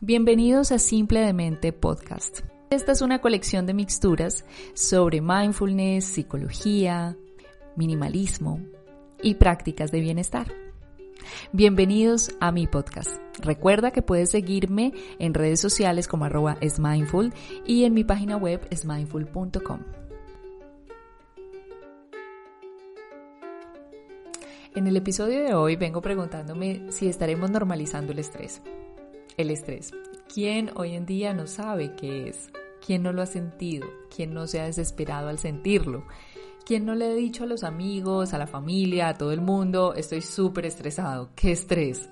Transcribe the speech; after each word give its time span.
Bienvenidos 0.00 0.70
a 0.70 0.78
Simple 0.78 1.18
de 1.18 1.32
Mente 1.32 1.72
Podcast. 1.72 2.42
Esta 2.70 2.92
es 2.92 3.02
una 3.02 3.20
colección 3.20 3.66
de 3.66 3.74
mixturas 3.74 4.44
sobre 4.72 5.20
mindfulness, 5.20 6.04
psicología, 6.04 7.16
minimalismo 7.74 8.60
y 9.20 9.34
prácticas 9.34 9.90
de 9.90 9.98
bienestar. 9.98 10.54
Bienvenidos 11.50 12.30
a 12.38 12.52
mi 12.52 12.68
podcast. 12.68 13.10
Recuerda 13.40 13.90
que 13.90 14.00
puedes 14.00 14.30
seguirme 14.30 14.92
en 15.18 15.34
redes 15.34 15.60
sociales 15.60 16.06
como 16.06 16.26
arroba 16.26 16.58
smindful 16.62 17.34
y 17.66 17.82
en 17.82 17.92
mi 17.92 18.04
página 18.04 18.36
web 18.36 18.68
smindful.com. 18.72 19.80
En 24.76 24.86
el 24.86 24.96
episodio 24.96 25.42
de 25.42 25.54
hoy 25.54 25.74
vengo 25.74 26.00
preguntándome 26.00 26.92
si 26.92 27.08
estaremos 27.08 27.50
normalizando 27.50 28.12
el 28.12 28.20
estrés. 28.20 28.62
El 29.38 29.52
estrés. 29.52 29.92
¿Quién 30.34 30.72
hoy 30.74 30.96
en 30.96 31.06
día 31.06 31.32
no 31.32 31.46
sabe 31.46 31.94
qué 31.94 32.28
es? 32.28 32.50
¿Quién 32.84 33.04
no 33.04 33.12
lo 33.12 33.22
ha 33.22 33.26
sentido? 33.26 33.86
¿Quién 34.12 34.34
no 34.34 34.48
se 34.48 34.60
ha 34.60 34.64
desesperado 34.64 35.28
al 35.28 35.38
sentirlo? 35.38 36.04
¿Quién 36.66 36.84
no 36.84 36.96
le 36.96 37.06
ha 37.06 37.14
dicho 37.14 37.44
a 37.44 37.46
los 37.46 37.62
amigos, 37.62 38.34
a 38.34 38.38
la 38.38 38.48
familia, 38.48 39.06
a 39.06 39.14
todo 39.14 39.30
el 39.30 39.40
mundo, 39.40 39.94
estoy 39.94 40.22
súper 40.22 40.66
estresado? 40.66 41.30
¿Qué 41.36 41.52
estrés? 41.52 42.10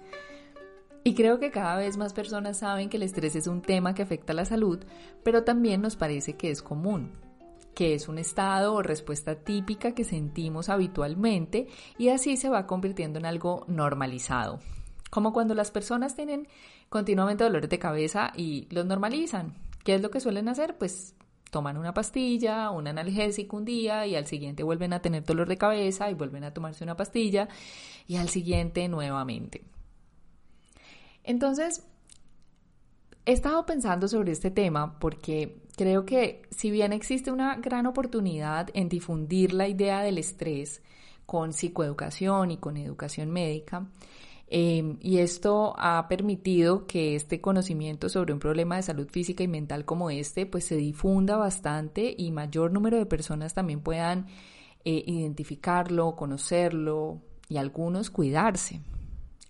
Y 1.02 1.14
creo 1.16 1.40
que 1.40 1.50
cada 1.50 1.76
vez 1.76 1.96
más 1.96 2.12
personas 2.12 2.58
saben 2.58 2.88
que 2.88 2.96
el 2.96 3.02
estrés 3.02 3.34
es 3.34 3.48
un 3.48 3.60
tema 3.60 3.92
que 3.92 4.02
afecta 4.02 4.32
a 4.32 4.36
la 4.36 4.44
salud, 4.44 4.78
pero 5.24 5.42
también 5.42 5.82
nos 5.82 5.96
parece 5.96 6.36
que 6.36 6.52
es 6.52 6.62
común, 6.62 7.10
que 7.74 7.94
es 7.94 8.06
un 8.06 8.18
estado 8.18 8.72
o 8.72 8.82
respuesta 8.82 9.34
típica 9.34 9.96
que 9.96 10.04
sentimos 10.04 10.68
habitualmente 10.68 11.66
y 11.98 12.10
así 12.10 12.36
se 12.36 12.50
va 12.50 12.68
convirtiendo 12.68 13.18
en 13.18 13.26
algo 13.26 13.64
normalizado. 13.66 14.60
Como 15.10 15.32
cuando 15.32 15.54
las 15.54 15.70
personas 15.70 16.14
tienen 16.14 16.46
continuamente 16.88 17.44
dolores 17.44 17.70
de 17.70 17.78
cabeza 17.78 18.32
y 18.36 18.66
los 18.70 18.86
normalizan. 18.86 19.54
¿Qué 19.84 19.94
es 19.94 20.02
lo 20.02 20.10
que 20.10 20.20
suelen 20.20 20.48
hacer? 20.48 20.76
Pues 20.78 21.14
toman 21.50 21.76
una 21.76 21.94
pastilla, 21.94 22.70
un 22.70 22.88
analgésico 22.88 23.56
un 23.56 23.64
día 23.64 24.06
y 24.06 24.14
al 24.14 24.26
siguiente 24.26 24.62
vuelven 24.62 24.92
a 24.92 25.00
tener 25.00 25.24
dolor 25.24 25.48
de 25.48 25.56
cabeza 25.56 26.10
y 26.10 26.14
vuelven 26.14 26.44
a 26.44 26.52
tomarse 26.52 26.84
una 26.84 26.96
pastilla 26.96 27.48
y 28.06 28.16
al 28.16 28.28
siguiente 28.28 28.88
nuevamente. 28.88 29.62
Entonces, 31.24 31.84
he 33.24 33.32
estado 33.32 33.66
pensando 33.66 34.06
sobre 34.06 34.32
este 34.32 34.50
tema 34.50 34.98
porque 34.98 35.62
creo 35.76 36.04
que 36.06 36.42
si 36.50 36.70
bien 36.70 36.92
existe 36.92 37.30
una 37.30 37.56
gran 37.56 37.86
oportunidad 37.86 38.70
en 38.74 38.88
difundir 38.88 39.52
la 39.52 39.68
idea 39.68 40.02
del 40.02 40.18
estrés 40.18 40.82
con 41.26 41.52
psicoeducación 41.52 42.52
y 42.52 42.56
con 42.56 42.76
educación 42.76 43.30
médica, 43.30 43.86
Em, 44.48 44.98
y 45.00 45.18
esto 45.18 45.74
ha 45.76 46.06
permitido 46.08 46.86
que 46.86 47.16
este 47.16 47.40
conocimiento 47.40 48.08
sobre 48.08 48.32
un 48.32 48.38
problema 48.38 48.76
de 48.76 48.82
salud 48.82 49.08
física 49.10 49.42
y 49.42 49.48
mental 49.48 49.84
como 49.84 50.10
este, 50.10 50.46
pues 50.46 50.64
se 50.64 50.76
difunda 50.76 51.36
bastante 51.36 52.14
y 52.16 52.30
mayor 52.30 52.72
número 52.72 52.96
de 52.96 53.06
personas 53.06 53.54
también 53.54 53.80
puedan 53.80 54.26
eh, 54.84 55.02
identificarlo, 55.04 56.14
conocerlo 56.14 57.22
y 57.48 57.56
algunos 57.56 58.10
cuidarse. 58.10 58.80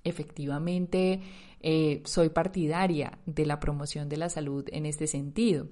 Efectivamente, 0.03 1.21
eh, 1.69 2.01
soy 2.05 2.29
partidaria 2.29 3.19
de 3.27 3.45
la 3.45 3.59
promoción 3.59 4.09
de 4.09 4.17
la 4.17 4.29
salud 4.29 4.65
en 4.71 4.87
este 4.87 5.09
sentido. 5.09 5.67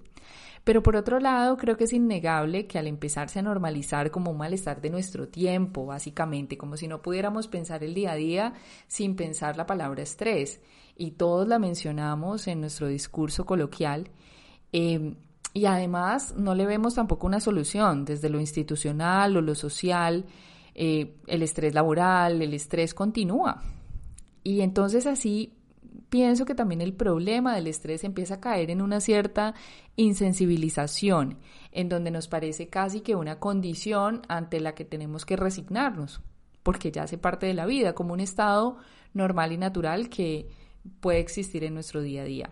Pero 0.64 0.82
por 0.82 0.96
otro 0.96 1.20
lado, 1.20 1.56
creo 1.56 1.76
que 1.76 1.84
es 1.84 1.92
innegable 1.92 2.66
que 2.66 2.80
al 2.80 2.88
empezarse 2.88 3.38
a 3.38 3.42
normalizar 3.42 4.10
como 4.10 4.32
un 4.32 4.38
malestar 4.38 4.80
de 4.80 4.90
nuestro 4.90 5.28
tiempo, 5.28 5.86
básicamente, 5.86 6.58
como 6.58 6.76
si 6.76 6.88
no 6.88 7.00
pudiéramos 7.00 7.46
pensar 7.46 7.84
el 7.84 7.94
día 7.94 8.10
a 8.10 8.16
día 8.16 8.54
sin 8.88 9.14
pensar 9.14 9.56
la 9.56 9.66
palabra 9.66 10.02
estrés, 10.02 10.60
y 10.96 11.12
todos 11.12 11.46
la 11.46 11.60
mencionamos 11.60 12.48
en 12.48 12.62
nuestro 12.62 12.88
discurso 12.88 13.46
coloquial, 13.46 14.10
em, 14.72 15.14
y 15.52 15.66
además 15.66 16.34
no 16.36 16.56
le 16.56 16.66
vemos 16.66 16.96
tampoco 16.96 17.28
una 17.28 17.38
solución 17.38 18.04
desde 18.04 18.30
lo 18.30 18.40
institucional 18.40 19.36
o 19.36 19.40
lo 19.40 19.54
social, 19.54 20.24
eh, 20.74 21.14
el 21.28 21.42
estrés 21.44 21.72
laboral, 21.72 22.42
el 22.42 22.52
estrés 22.52 22.94
continúa. 22.94 23.62
Y 24.42 24.60
entonces 24.60 25.06
así 25.06 25.53
pienso 26.14 26.44
que 26.44 26.54
también 26.54 26.80
el 26.80 26.92
problema 26.92 27.56
del 27.56 27.66
estrés 27.66 28.04
empieza 28.04 28.34
a 28.34 28.40
caer 28.40 28.70
en 28.70 28.82
una 28.82 29.00
cierta 29.00 29.52
insensibilización, 29.96 31.38
en 31.72 31.88
donde 31.88 32.12
nos 32.12 32.28
parece 32.28 32.68
casi 32.68 33.00
que 33.00 33.16
una 33.16 33.40
condición 33.40 34.22
ante 34.28 34.60
la 34.60 34.76
que 34.76 34.84
tenemos 34.84 35.26
que 35.26 35.34
resignarnos, 35.34 36.20
porque 36.62 36.92
ya 36.92 37.02
hace 37.02 37.18
parte 37.18 37.46
de 37.46 37.54
la 37.54 37.66
vida, 37.66 37.96
como 37.96 38.12
un 38.12 38.20
estado 38.20 38.76
normal 39.12 39.50
y 39.50 39.58
natural 39.58 40.08
que 40.08 40.46
puede 41.00 41.18
existir 41.18 41.64
en 41.64 41.74
nuestro 41.74 42.00
día 42.00 42.22
a 42.22 42.26
día. 42.26 42.50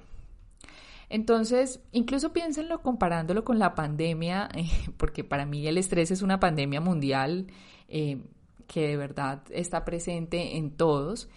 Entonces, 1.08 1.78
incluso 1.92 2.32
piénsenlo 2.32 2.82
comparándolo 2.82 3.44
con 3.44 3.60
la 3.60 3.76
pandemia, 3.76 4.48
porque 4.96 5.22
para 5.22 5.46
mí 5.46 5.64
el 5.68 5.78
estrés 5.78 6.10
es 6.10 6.22
una 6.22 6.40
pandemia 6.40 6.80
mundial 6.80 7.46
eh, 7.86 8.24
que 8.66 8.88
de 8.88 8.96
verdad 8.96 9.44
está 9.50 9.84
presente 9.84 10.56
en 10.56 10.72
todos. 10.72 11.28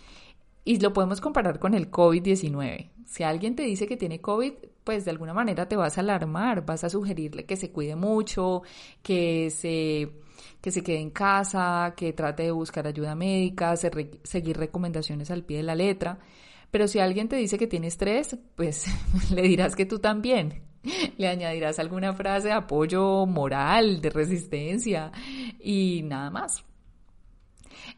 Y 0.68 0.80
lo 0.80 0.92
podemos 0.94 1.22
comparar 1.22 1.59
con 1.59 1.76
el 1.76 1.92
COVID-19. 1.92 2.90
Si 3.06 3.22
alguien 3.22 3.56
te 3.56 3.62
dice 3.62 3.88
que 3.88 3.98
tiene 3.98 4.20
COVID, 4.20 4.53
pues 4.84 5.06
de 5.06 5.12
alguna 5.12 5.34
manera 5.34 5.68
te 5.68 5.76
vas 5.76 5.98
a 5.98 6.02
alarmar, 6.02 6.66
vas 6.66 6.84
a 6.84 6.90
sugerirle 6.90 7.46
que 7.46 7.56
se 7.56 7.72
cuide 7.72 7.96
mucho, 7.96 8.64
que 9.03 9.52
se, 9.52 10.09
que 10.62 10.72
se 10.72 10.84
quede 10.84 11.02
en 11.02 11.12
casa, 11.12 11.94
que 11.96 12.14
trate 12.14 12.44
de 12.44 12.52
buscar 12.52 12.88
ayuda 12.88 13.14
médica, 13.14 13.76
seguir 13.76 14.58
recomendaciones 14.58 15.30
al 15.30 15.44
pie 15.44 15.58
de 15.58 15.64
la 15.64 15.76
letra. 15.76 16.18
Pero 16.72 16.88
si 16.88 16.97
alguien 16.97 17.30
te 17.30 17.36
dice 17.36 17.59
que 17.59 17.68
tiene 17.68 17.88
estrés, 17.88 18.36
pues 18.56 18.86
le 19.32 19.44
dirás 19.44 19.76
que 19.76 19.86
tú 19.86 20.00
también. 20.00 20.64
Le 21.18 21.28
añadirás 21.28 21.78
alguna 21.78 22.14
frase 22.14 22.47
de 22.47 22.53
apoyo 22.53 23.28
moral, 23.28 24.02
de 24.02 24.09
resistencia 24.09 25.12
y 25.59 26.02
nada 26.03 26.32
más. 26.32 26.64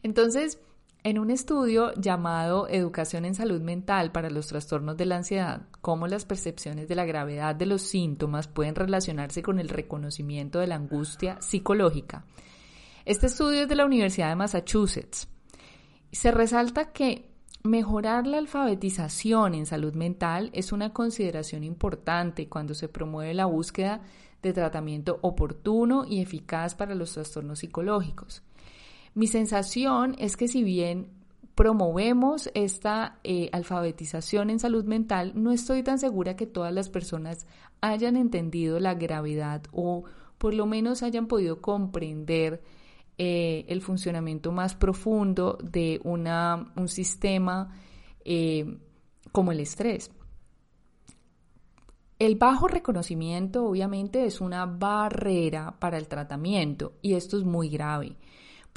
Entonces, 0.04 0.60
en 1.08 1.20
un 1.20 1.32
estudio 1.32 1.94
llamado 1.94 2.68
Educación 2.68 3.24
en 3.24 3.34
Salud 3.34 3.62
Mental 3.62 4.12
para 4.12 4.30
los 4.30 4.48
Trastornos 4.48 4.98
de 4.98 5.06
la 5.06 5.16
Ansiedad, 5.16 5.62
cómo 5.80 6.06
las 6.06 6.26
percepciones 6.26 6.90
de 6.90 6.96
la 6.96 7.06
gravedad 7.06 7.56
de 7.56 7.66
los 7.66 7.82
síntomas 7.84 8.50
pueden 8.50 8.76
relacionarse 8.76 9.42
con 9.42 9.58
el 9.58 9.70
reconocimiento 9.70 10.60
de 10.60 10.68
la 10.68 10.76
angustia 10.76 11.38
psicológica. 11.40 12.26
Este 13.06 13.28
estudio 13.28 13.62
es 13.62 13.70
de 13.70 13.76
la 13.76 13.86
Universidad 13.86 14.28
de 14.28 14.36
Massachusetts. 14.36 15.30
Se 16.12 16.32
resalta 16.32 16.92
que 16.92 17.32
mejorar 17.64 18.28
la 18.28 18.40
alfabetización 18.40 19.56
en 19.56 19.66
salud 19.66 19.94
mental 19.94 20.50
es 20.52 20.74
una 20.74 20.92
consideración 20.92 21.64
importante 21.64 22.50
cuando 22.50 22.74
se 22.74 22.90
promueve 22.90 23.34
la 23.34 23.46
búsqueda 23.46 24.02
de 24.42 24.52
tratamiento 24.52 25.20
oportuno 25.22 26.04
y 26.06 26.20
eficaz 26.20 26.76
para 26.76 26.96
los 26.96 27.14
trastornos 27.14 27.60
psicológicos. 27.60 28.44
Mi 29.18 29.26
sensación 29.26 30.14
es 30.20 30.38
que 30.38 30.48
si 30.48 30.64
bien 30.64 31.10
promovemos 31.56 32.52
esta 32.54 33.18
eh, 33.24 33.50
alfabetización 33.52 34.52
en 34.52 34.60
salud 34.60 34.86
mental, 34.86 35.32
no 35.34 35.52
estoy 35.52 35.82
tan 35.82 35.98
segura 35.98 36.36
que 36.36 36.46
todas 36.46 36.72
las 36.72 36.88
personas 36.88 37.48
hayan 37.82 38.16
entendido 38.16 38.80
la 38.80 38.94
gravedad 38.94 39.64
o 39.72 40.04
por 40.38 40.54
lo 40.54 40.68
menos 40.68 41.02
hayan 41.02 41.26
podido 41.26 41.62
comprender 41.62 42.62
eh, 43.18 43.66
el 43.70 43.82
funcionamiento 43.82 44.52
más 44.52 44.76
profundo 44.76 45.58
de 45.64 46.00
una, 46.04 46.72
un 46.76 46.88
sistema 46.88 47.76
eh, 48.24 48.78
como 49.32 49.52
el 49.52 49.62
estrés. 49.62 50.12
El 52.20 52.36
bajo 52.36 52.68
reconocimiento 52.68 53.66
obviamente 53.66 54.26
es 54.26 54.42
una 54.42 54.68
barrera 54.68 55.76
para 55.80 55.98
el 55.98 56.08
tratamiento 56.08 56.94
y 57.02 57.16
esto 57.16 57.36
es 57.36 57.46
muy 57.46 57.70
grave. 57.70 58.16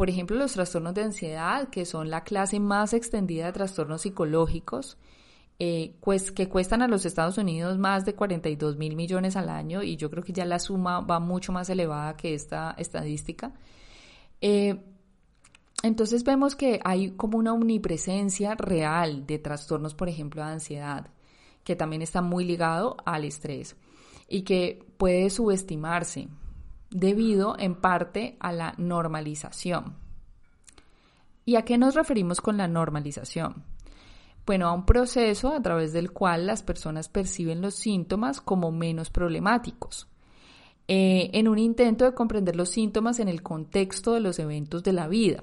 Por 0.00 0.08
ejemplo, 0.08 0.34
los 0.38 0.54
trastornos 0.54 0.94
de 0.94 1.02
ansiedad, 1.02 1.68
que 1.68 1.84
son 1.84 2.08
la 2.08 2.24
clase 2.24 2.58
más 2.58 2.94
extendida 2.94 3.44
de 3.44 3.52
trastornos 3.52 4.00
psicológicos, 4.00 4.96
pues, 6.00 6.32
que 6.32 6.48
cuestan 6.48 6.80
a 6.80 6.88
los 6.88 7.04
Estados 7.04 7.36
Unidos 7.36 7.76
más 7.76 8.06
de 8.06 8.14
42 8.14 8.78
mil 8.78 8.96
millones 8.96 9.36
al 9.36 9.50
año 9.50 9.82
y 9.82 9.98
yo 9.98 10.10
creo 10.10 10.24
que 10.24 10.32
ya 10.32 10.46
la 10.46 10.58
suma 10.58 11.00
va 11.00 11.20
mucho 11.20 11.52
más 11.52 11.68
elevada 11.68 12.16
que 12.16 12.32
esta 12.32 12.74
estadística. 12.78 13.52
Eh, 14.40 14.80
entonces 15.82 16.24
vemos 16.24 16.56
que 16.56 16.80
hay 16.82 17.10
como 17.10 17.36
una 17.36 17.52
omnipresencia 17.52 18.54
real 18.54 19.26
de 19.26 19.38
trastornos, 19.38 19.94
por 19.94 20.08
ejemplo, 20.08 20.42
de 20.42 20.52
ansiedad, 20.52 21.10
que 21.62 21.76
también 21.76 22.00
está 22.00 22.22
muy 22.22 22.46
ligado 22.46 22.96
al 23.04 23.24
estrés 23.26 23.76
y 24.28 24.44
que 24.44 24.82
puede 24.96 25.28
subestimarse 25.28 26.28
debido 26.90 27.56
en 27.58 27.74
parte 27.74 28.36
a 28.40 28.52
la 28.52 28.74
normalización. 28.76 29.94
¿Y 31.44 31.56
a 31.56 31.62
qué 31.62 31.78
nos 31.78 31.94
referimos 31.94 32.40
con 32.40 32.56
la 32.56 32.68
normalización? 32.68 33.64
Bueno, 34.46 34.68
a 34.68 34.72
un 34.72 34.84
proceso 34.84 35.52
a 35.52 35.62
través 35.62 35.92
del 35.92 36.12
cual 36.12 36.46
las 36.46 36.62
personas 36.62 37.08
perciben 37.08 37.60
los 37.60 37.74
síntomas 37.74 38.40
como 38.40 38.72
menos 38.72 39.10
problemáticos, 39.10 40.08
eh, 40.88 41.30
en 41.34 41.46
un 41.46 41.58
intento 41.58 42.04
de 42.04 42.14
comprender 42.14 42.56
los 42.56 42.70
síntomas 42.70 43.20
en 43.20 43.28
el 43.28 43.42
contexto 43.42 44.14
de 44.14 44.20
los 44.20 44.38
eventos 44.38 44.82
de 44.82 44.92
la 44.92 45.06
vida. 45.06 45.42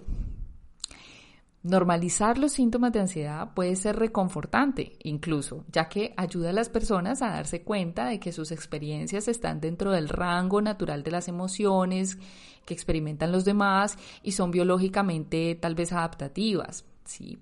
Normalizar 1.67 2.37
los 2.37 2.53
síntomas 2.53 2.93
de 2.93 3.01
ansiedad 3.01 3.53
puede 3.53 3.75
ser 3.75 3.97
reconfortante, 3.97 4.93
incluso, 5.03 5.65
ya 5.69 5.89
que 5.89 6.13
ayuda 6.15 6.51
a 6.51 6.53
las 6.53 6.69
personas 6.69 7.21
a 7.21 7.31
darse 7.31 7.63
cuenta 7.63 8.05
de 8.05 8.21
que 8.21 8.31
sus 8.31 8.53
experiencias 8.53 9.27
están 9.27 9.59
dentro 9.59 9.91
del 9.91 10.07
rango 10.07 10.61
natural 10.61 11.03
de 11.03 11.11
las 11.11 11.27
emociones 11.27 12.17
que 12.65 12.73
experimentan 12.73 13.33
los 13.33 13.43
demás 13.43 13.97
y 14.23 14.31
son 14.31 14.49
biológicamente 14.49 15.55
tal 15.55 15.75
vez 15.75 15.91
adaptativas. 15.91 16.85
¿sí? 17.03 17.37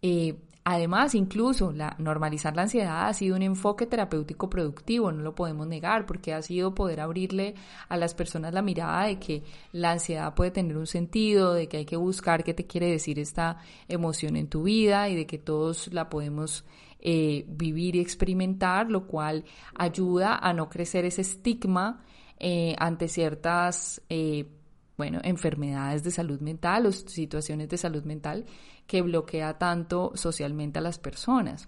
Eh, 0.00 0.38
Además, 0.64 1.16
incluso 1.16 1.72
la, 1.72 1.96
normalizar 1.98 2.54
la 2.54 2.62
ansiedad 2.62 3.08
ha 3.08 3.14
sido 3.14 3.34
un 3.34 3.42
enfoque 3.42 3.86
terapéutico 3.86 4.48
productivo, 4.48 5.10
no 5.10 5.22
lo 5.22 5.34
podemos 5.34 5.66
negar, 5.66 6.06
porque 6.06 6.32
ha 6.32 6.40
sido 6.40 6.72
poder 6.72 7.00
abrirle 7.00 7.56
a 7.88 7.96
las 7.96 8.14
personas 8.14 8.54
la 8.54 8.62
mirada 8.62 9.06
de 9.06 9.18
que 9.18 9.42
la 9.72 9.90
ansiedad 9.90 10.34
puede 10.34 10.52
tener 10.52 10.76
un 10.76 10.86
sentido, 10.86 11.52
de 11.54 11.68
que 11.68 11.78
hay 11.78 11.84
que 11.84 11.96
buscar 11.96 12.44
qué 12.44 12.54
te 12.54 12.66
quiere 12.66 12.88
decir 12.88 13.18
esta 13.18 13.58
emoción 13.88 14.36
en 14.36 14.46
tu 14.46 14.62
vida 14.62 15.08
y 15.08 15.16
de 15.16 15.26
que 15.26 15.38
todos 15.38 15.92
la 15.92 16.08
podemos 16.08 16.64
eh, 17.00 17.44
vivir 17.48 17.96
y 17.96 18.00
experimentar, 18.00 18.88
lo 18.88 19.08
cual 19.08 19.44
ayuda 19.74 20.36
a 20.36 20.52
no 20.52 20.68
crecer 20.68 21.04
ese 21.04 21.22
estigma 21.22 22.04
eh, 22.38 22.76
ante 22.78 23.08
ciertas 23.08 24.00
eh, 24.08 24.46
bueno, 25.02 25.18
enfermedades 25.24 26.04
de 26.04 26.12
salud 26.12 26.40
mental 26.40 26.86
o 26.86 26.92
situaciones 26.92 27.68
de 27.68 27.76
salud 27.76 28.04
mental 28.04 28.44
que 28.86 29.02
bloquea 29.02 29.58
tanto 29.58 30.12
socialmente 30.14 30.78
a 30.78 30.82
las 30.82 31.00
personas. 31.00 31.66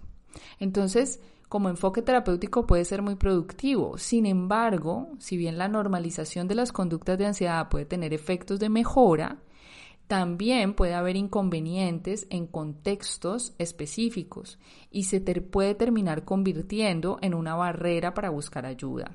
Entonces, 0.57 1.19
como 1.49 1.67
enfoque 1.67 2.01
terapéutico 2.01 2.65
puede 2.65 2.85
ser 2.85 3.01
muy 3.01 3.15
productivo. 3.15 3.97
Sin 3.97 4.25
embargo, 4.25 5.09
si 5.19 5.35
bien 5.35 5.57
la 5.57 5.67
normalización 5.67 6.47
de 6.47 6.55
las 6.55 6.71
conductas 6.71 7.17
de 7.17 7.25
ansiedad 7.25 7.67
puede 7.67 7.83
tener 7.83 8.13
efectos 8.13 8.57
de 8.57 8.69
mejora, 8.69 9.41
también 10.07 10.73
puede 10.73 10.93
haber 10.93 11.17
inconvenientes 11.17 12.27
en 12.29 12.47
contextos 12.47 13.53
específicos 13.57 14.59
y 14.91 15.03
se 15.03 15.19
puede 15.19 15.75
terminar 15.75 16.23
convirtiendo 16.23 17.17
en 17.21 17.33
una 17.33 17.55
barrera 17.55 18.13
para 18.13 18.29
buscar 18.29 18.65
ayuda. 18.65 19.11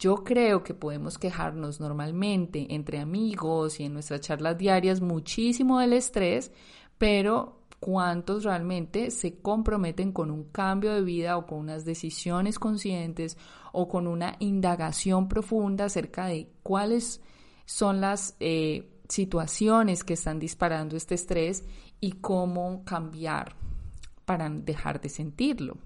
Yo 0.00 0.24
creo 0.24 0.64
que 0.64 0.72
podemos 0.72 1.18
quejarnos 1.18 1.78
normalmente 1.78 2.68
entre 2.70 3.00
amigos 3.00 3.80
y 3.80 3.84
en 3.84 3.92
nuestras 3.92 4.22
charlas 4.22 4.56
diarias 4.56 5.02
muchísimo 5.02 5.78
del 5.78 5.92
estrés, 5.92 6.52
pero 6.96 7.60
cuántos 7.80 8.44
realmente 8.44 9.10
se 9.10 9.42
comprometen 9.42 10.12
con 10.12 10.30
un 10.30 10.44
cambio 10.44 10.94
de 10.94 11.02
vida 11.02 11.36
o 11.36 11.46
con 11.46 11.58
unas 11.58 11.84
decisiones 11.84 12.58
conscientes 12.58 13.36
o 13.72 13.88
con 13.88 14.06
una 14.06 14.36
indagación 14.38 15.28
profunda 15.28 15.84
acerca 15.84 16.24
de 16.24 16.50
cuáles 16.62 17.20
son 17.66 18.00
las 18.00 18.36
eh, 18.40 18.90
situaciones 19.06 20.02
que 20.02 20.14
están 20.14 20.38
disparando 20.38 20.96
este 20.96 21.14
estrés 21.14 21.62
y 22.00 22.12
cómo 22.12 22.84
cambiar 22.86 23.54
para 24.30 24.48
dejar 24.48 25.00
de 25.00 25.08
sentirlo. 25.08 25.76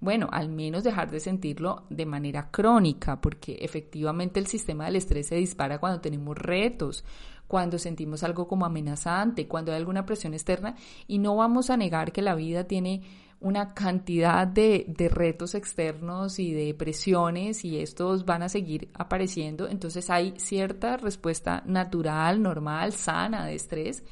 Bueno, 0.00 0.28
al 0.30 0.50
menos 0.50 0.84
dejar 0.84 1.10
de 1.10 1.18
sentirlo 1.18 1.84
de 1.88 2.04
manera 2.04 2.50
crónica, 2.50 3.22
porque 3.22 3.56
efectivamente 3.62 4.38
el 4.38 4.46
sistema 4.46 4.84
del 4.84 4.96
estrés 4.96 5.28
se 5.28 5.36
dispara 5.36 5.78
cuando 5.78 6.02
tenemos 6.02 6.36
retos, 6.36 7.06
cuando 7.46 7.78
sentimos 7.78 8.22
algo 8.22 8.46
como 8.46 8.66
amenazante, 8.66 9.48
cuando 9.48 9.72
hay 9.72 9.78
alguna 9.78 10.04
presión 10.04 10.34
externa 10.34 10.76
y 11.08 11.16
no 11.16 11.36
vamos 11.36 11.70
a 11.70 11.78
negar 11.78 12.12
que 12.12 12.20
la 12.20 12.34
vida 12.34 12.64
tiene 12.64 13.00
una 13.40 13.72
cantidad 13.72 14.46
de, 14.46 14.84
de, 14.88 15.08
retos 15.08 15.54
externos 15.54 16.38
y 16.38 16.52
de 16.52 16.74
presiones 16.74 17.64
y 17.64 17.78
estos 17.80 18.26
van 18.26 18.42
a 18.42 18.50
seguir 18.50 18.90
apareciendo. 18.92 19.68
Entonces 19.68 20.10
hay 20.10 20.34
cierta 20.36 20.98
respuesta 20.98 21.62
natural, 21.64 22.42
normal, 22.42 22.92
sana 22.92 23.46
de 23.46 23.54
estrés, 23.54 24.04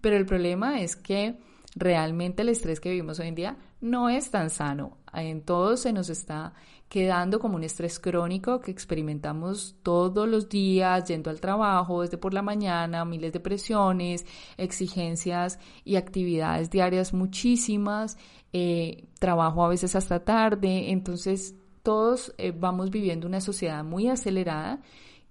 pero 0.00 0.16
el 0.16 0.26
problema 0.26 0.80
es 0.80 0.96
que 0.96 1.38
realmente 1.78 2.42
el 2.42 2.48
estrés 2.48 2.80
que 2.80 2.90
vivimos 2.90 3.18
hoy 3.20 3.28
en 3.28 3.34
día 3.34 3.56
no 3.80 4.08
es 4.08 4.30
tan 4.30 4.50
sano. 4.50 4.98
En 5.12 5.42
todo 5.42 5.76
se 5.76 5.92
nos 5.92 6.10
está 6.10 6.52
quedando 6.88 7.38
como 7.38 7.56
un 7.56 7.64
estrés 7.64 7.98
crónico 7.98 8.60
que 8.60 8.70
experimentamos 8.70 9.76
todos 9.82 10.28
los 10.28 10.48
días, 10.48 11.06
yendo 11.06 11.30
al 11.30 11.40
trabajo 11.40 12.02
desde 12.02 12.18
por 12.18 12.34
la 12.34 12.42
mañana, 12.42 13.04
miles 13.04 13.32
de 13.32 13.40
presiones, 13.40 14.26
exigencias 14.56 15.58
y 15.84 15.96
actividades 15.96 16.70
diarias 16.70 17.12
muchísimas, 17.12 18.16
eh, 18.52 19.04
trabajo 19.18 19.64
a 19.64 19.68
veces 19.68 19.94
hasta 19.94 20.24
tarde. 20.24 20.90
Entonces, 20.90 21.54
todos 21.82 22.34
eh, 22.38 22.52
vamos 22.52 22.90
viviendo 22.90 23.26
una 23.26 23.40
sociedad 23.40 23.84
muy 23.84 24.08
acelerada 24.08 24.80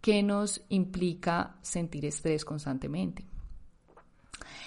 que 0.01 0.23
nos 0.23 0.61
implica 0.69 1.57
sentir 1.61 2.05
estrés 2.05 2.45
constantemente. 2.45 3.25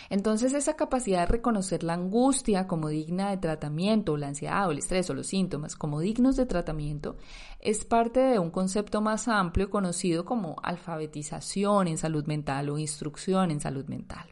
Entonces 0.08 0.52
esa 0.54 0.74
capacidad 0.74 1.20
de 1.20 1.26
reconocer 1.26 1.82
la 1.82 1.94
angustia 1.94 2.66
como 2.66 2.88
digna 2.88 3.30
de 3.30 3.36
tratamiento, 3.36 4.16
la 4.16 4.28
ansiedad 4.28 4.68
o 4.68 4.72
el 4.72 4.78
estrés 4.78 5.08
o 5.10 5.14
los 5.14 5.26
síntomas 5.26 5.76
como 5.76 6.00
dignos 6.00 6.36
de 6.36 6.46
tratamiento, 6.46 7.16
es 7.60 7.84
parte 7.84 8.20
de 8.20 8.38
un 8.38 8.50
concepto 8.50 9.00
más 9.00 9.28
amplio 9.28 9.70
conocido 9.70 10.24
como 10.24 10.56
alfabetización 10.62 11.88
en 11.88 11.98
salud 11.98 12.26
mental 12.26 12.70
o 12.70 12.78
instrucción 12.78 13.50
en 13.50 13.60
salud 13.60 13.86
mental 13.86 14.26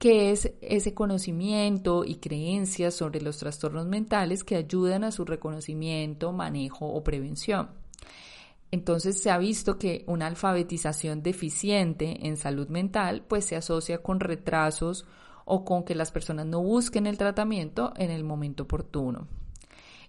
que 0.00 0.30
es 0.30 0.50
ese 0.62 0.94
conocimiento 0.94 2.06
y 2.06 2.16
creencias 2.16 2.94
sobre 2.94 3.20
los 3.20 3.36
trastornos 3.36 3.84
mentales 3.84 4.44
que 4.44 4.56
ayudan 4.56 5.04
a 5.04 5.12
su 5.12 5.26
reconocimiento, 5.26 6.32
manejo 6.32 6.86
o 6.86 7.04
prevención. 7.04 7.68
Entonces 8.70 9.20
se 9.20 9.30
ha 9.30 9.38
visto 9.38 9.78
que 9.78 10.04
una 10.06 10.26
alfabetización 10.26 11.22
deficiente 11.22 12.26
en 12.26 12.36
salud 12.36 12.68
mental 12.68 13.24
pues 13.26 13.44
se 13.44 13.56
asocia 13.56 14.02
con 14.02 14.20
retrasos 14.20 15.06
o 15.44 15.64
con 15.64 15.84
que 15.84 15.96
las 15.96 16.12
personas 16.12 16.46
no 16.46 16.62
busquen 16.62 17.06
el 17.06 17.18
tratamiento 17.18 17.92
en 17.96 18.10
el 18.10 18.22
momento 18.22 18.64
oportuno. 18.64 19.26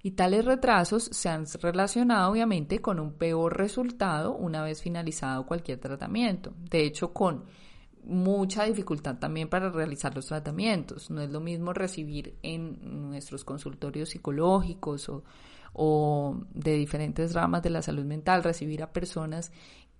Y 0.03 0.11
tales 0.11 0.45
retrasos 0.45 1.03
se 1.03 1.29
han 1.29 1.45
relacionado 1.61 2.31
obviamente 2.31 2.79
con 2.79 2.99
un 2.99 3.13
peor 3.13 3.57
resultado 3.57 4.35
una 4.35 4.63
vez 4.63 4.81
finalizado 4.81 5.45
cualquier 5.45 5.79
tratamiento. 5.79 6.53
De 6.69 6.83
hecho, 6.85 7.13
con 7.13 7.45
mucha 8.03 8.63
dificultad 8.63 9.17
también 9.17 9.47
para 9.47 9.69
realizar 9.69 10.15
los 10.15 10.25
tratamientos. 10.25 11.09
No 11.11 11.21
es 11.21 11.29
lo 11.29 11.39
mismo 11.39 11.73
recibir 11.73 12.35
en 12.41 13.09
nuestros 13.09 13.43
consultorios 13.43 14.09
psicológicos 14.09 15.07
o 15.09 15.23
o 15.73 16.41
de 16.53 16.75
diferentes 16.75 17.33
ramas 17.33 17.63
de 17.63 17.69
la 17.69 17.81
salud 17.81 18.05
mental, 18.05 18.43
recibir 18.43 18.83
a 18.83 18.91
personas 18.91 19.51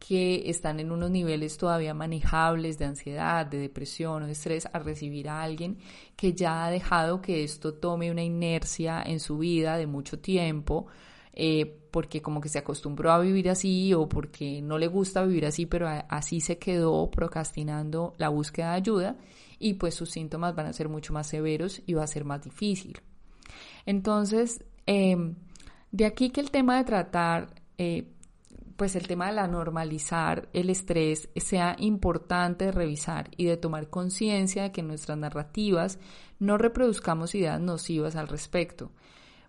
que 0.08 0.50
están 0.50 0.80
en 0.80 0.92
unos 0.92 1.12
niveles 1.12 1.58
todavía 1.58 1.94
manejables 1.94 2.80
de 2.80 2.86
ansiedad, 2.86 3.46
de 3.46 3.60
depresión 3.60 4.24
o 4.24 4.26
de 4.26 4.32
estrés, 4.32 4.68
a 4.74 4.80
recibir 4.80 5.30
a 5.30 5.44
alguien 5.44 5.78
que 6.16 6.34
ya 6.34 6.66
ha 6.66 6.72
dejado 6.72 7.22
que 7.22 7.44
esto 7.44 7.76
tome 7.76 8.10
una 8.10 8.24
inercia 8.24 9.04
en 9.06 9.20
su 9.20 9.38
vida 9.38 9.78
de 9.78 9.86
mucho 9.86 10.18
tiempo, 10.18 10.88
eh, 11.34 11.78
porque 11.92 12.20
como 12.20 12.42
que 12.42 12.50
se 12.50 12.58
acostumbró 12.58 13.12
a 13.12 13.20
vivir 13.20 13.48
así 13.48 13.94
o 13.94 14.10
porque 14.10 14.60
no 14.64 14.80
le 14.80 14.88
gusta 14.88 15.24
vivir 15.24 15.46
así, 15.46 15.68
pero 15.68 15.88
así 16.10 16.42
se 16.42 16.58
quedó 16.58 17.12
procrastinando 17.12 18.16
la 18.18 18.30
búsqueda 18.30 18.72
de 18.72 18.78
ayuda 18.78 19.16
y 19.60 19.76
pues 19.76 19.94
sus 19.94 20.10
síntomas 20.10 20.56
van 20.56 20.66
a 20.66 20.74
ser 20.74 20.90
mucho 20.90 21.14
más 21.14 21.28
severos 21.28 21.84
y 21.86 21.94
va 21.94 22.04
a 22.04 22.08
ser 22.08 22.26
más 22.26 22.42
difícil. 22.42 23.00
Entonces, 23.86 24.64
eh, 24.88 25.16
de 25.92 26.06
aquí 26.06 26.30
que 26.30 26.42
el 26.42 26.52
tema 26.52 26.78
de 26.78 26.84
tratar, 26.84 27.54
eh, 27.78 28.08
pues 28.78 28.96
el 28.96 29.08
tema 29.08 29.28
de 29.28 29.34
la 29.34 29.48
normalizar 29.48 30.50
el 30.54 30.70
estrés 30.70 31.30
sea 31.36 31.76
importante 31.80 32.66
de 32.66 32.72
revisar 32.72 33.30
y 33.38 33.46
de 33.46 33.58
tomar 33.58 33.90
conciencia 33.90 34.64
de 34.64 34.72
que 34.72 34.82
en 34.82 34.88
nuestras 34.88 35.18
narrativas 35.18 36.00
no 36.40 36.58
reproduzcamos 36.58 37.36
ideas 37.36 37.60
nocivas 37.60 38.16
al 38.16 38.28
respecto. 38.28 38.92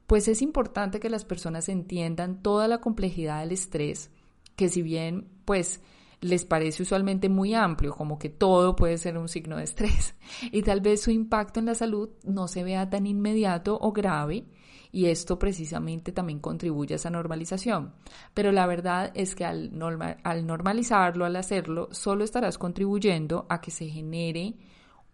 Pues 0.06 0.28
es 0.28 0.42
importante 0.42 1.00
que 1.00 1.08
las 1.08 1.24
personas 1.24 1.68
entiendan 1.68 2.42
toda 2.42 2.68
la 2.68 2.78
complejidad 2.78 3.40
del 3.40 3.52
estrés, 3.52 4.10
que 4.56 4.68
si 4.68 4.82
bien 4.82 5.28
pues 5.44 5.80
les 6.22 6.44
parece 6.44 6.82
usualmente 6.82 7.28
muy 7.28 7.52
amplio, 7.52 7.94
como 7.94 8.18
que 8.18 8.30
todo 8.30 8.74
puede 8.74 8.96
ser 8.96 9.18
un 9.18 9.28
signo 9.28 9.56
de 9.58 9.64
estrés, 9.64 10.14
y 10.52 10.62
tal 10.62 10.80
vez 10.80 11.02
su 11.02 11.10
impacto 11.10 11.60
en 11.60 11.66
la 11.66 11.74
salud 11.74 12.10
no 12.24 12.48
se 12.48 12.64
vea 12.64 12.88
tan 12.88 13.06
inmediato 13.06 13.76
o 13.78 13.92
grave, 13.92 14.46
y 14.92 15.06
esto 15.06 15.38
precisamente 15.38 16.12
también 16.12 16.38
contribuye 16.38 16.94
a 16.94 16.96
esa 16.96 17.08
normalización. 17.10 17.94
Pero 18.34 18.52
la 18.52 18.66
verdad 18.66 19.10
es 19.14 19.34
que 19.34 19.46
al, 19.46 19.72
al 20.22 20.46
normalizarlo, 20.46 21.24
al 21.24 21.36
hacerlo, 21.36 21.88
solo 21.92 22.24
estarás 22.24 22.58
contribuyendo 22.58 23.46
a 23.48 23.60
que 23.60 23.70
se 23.70 23.88
genere 23.88 24.54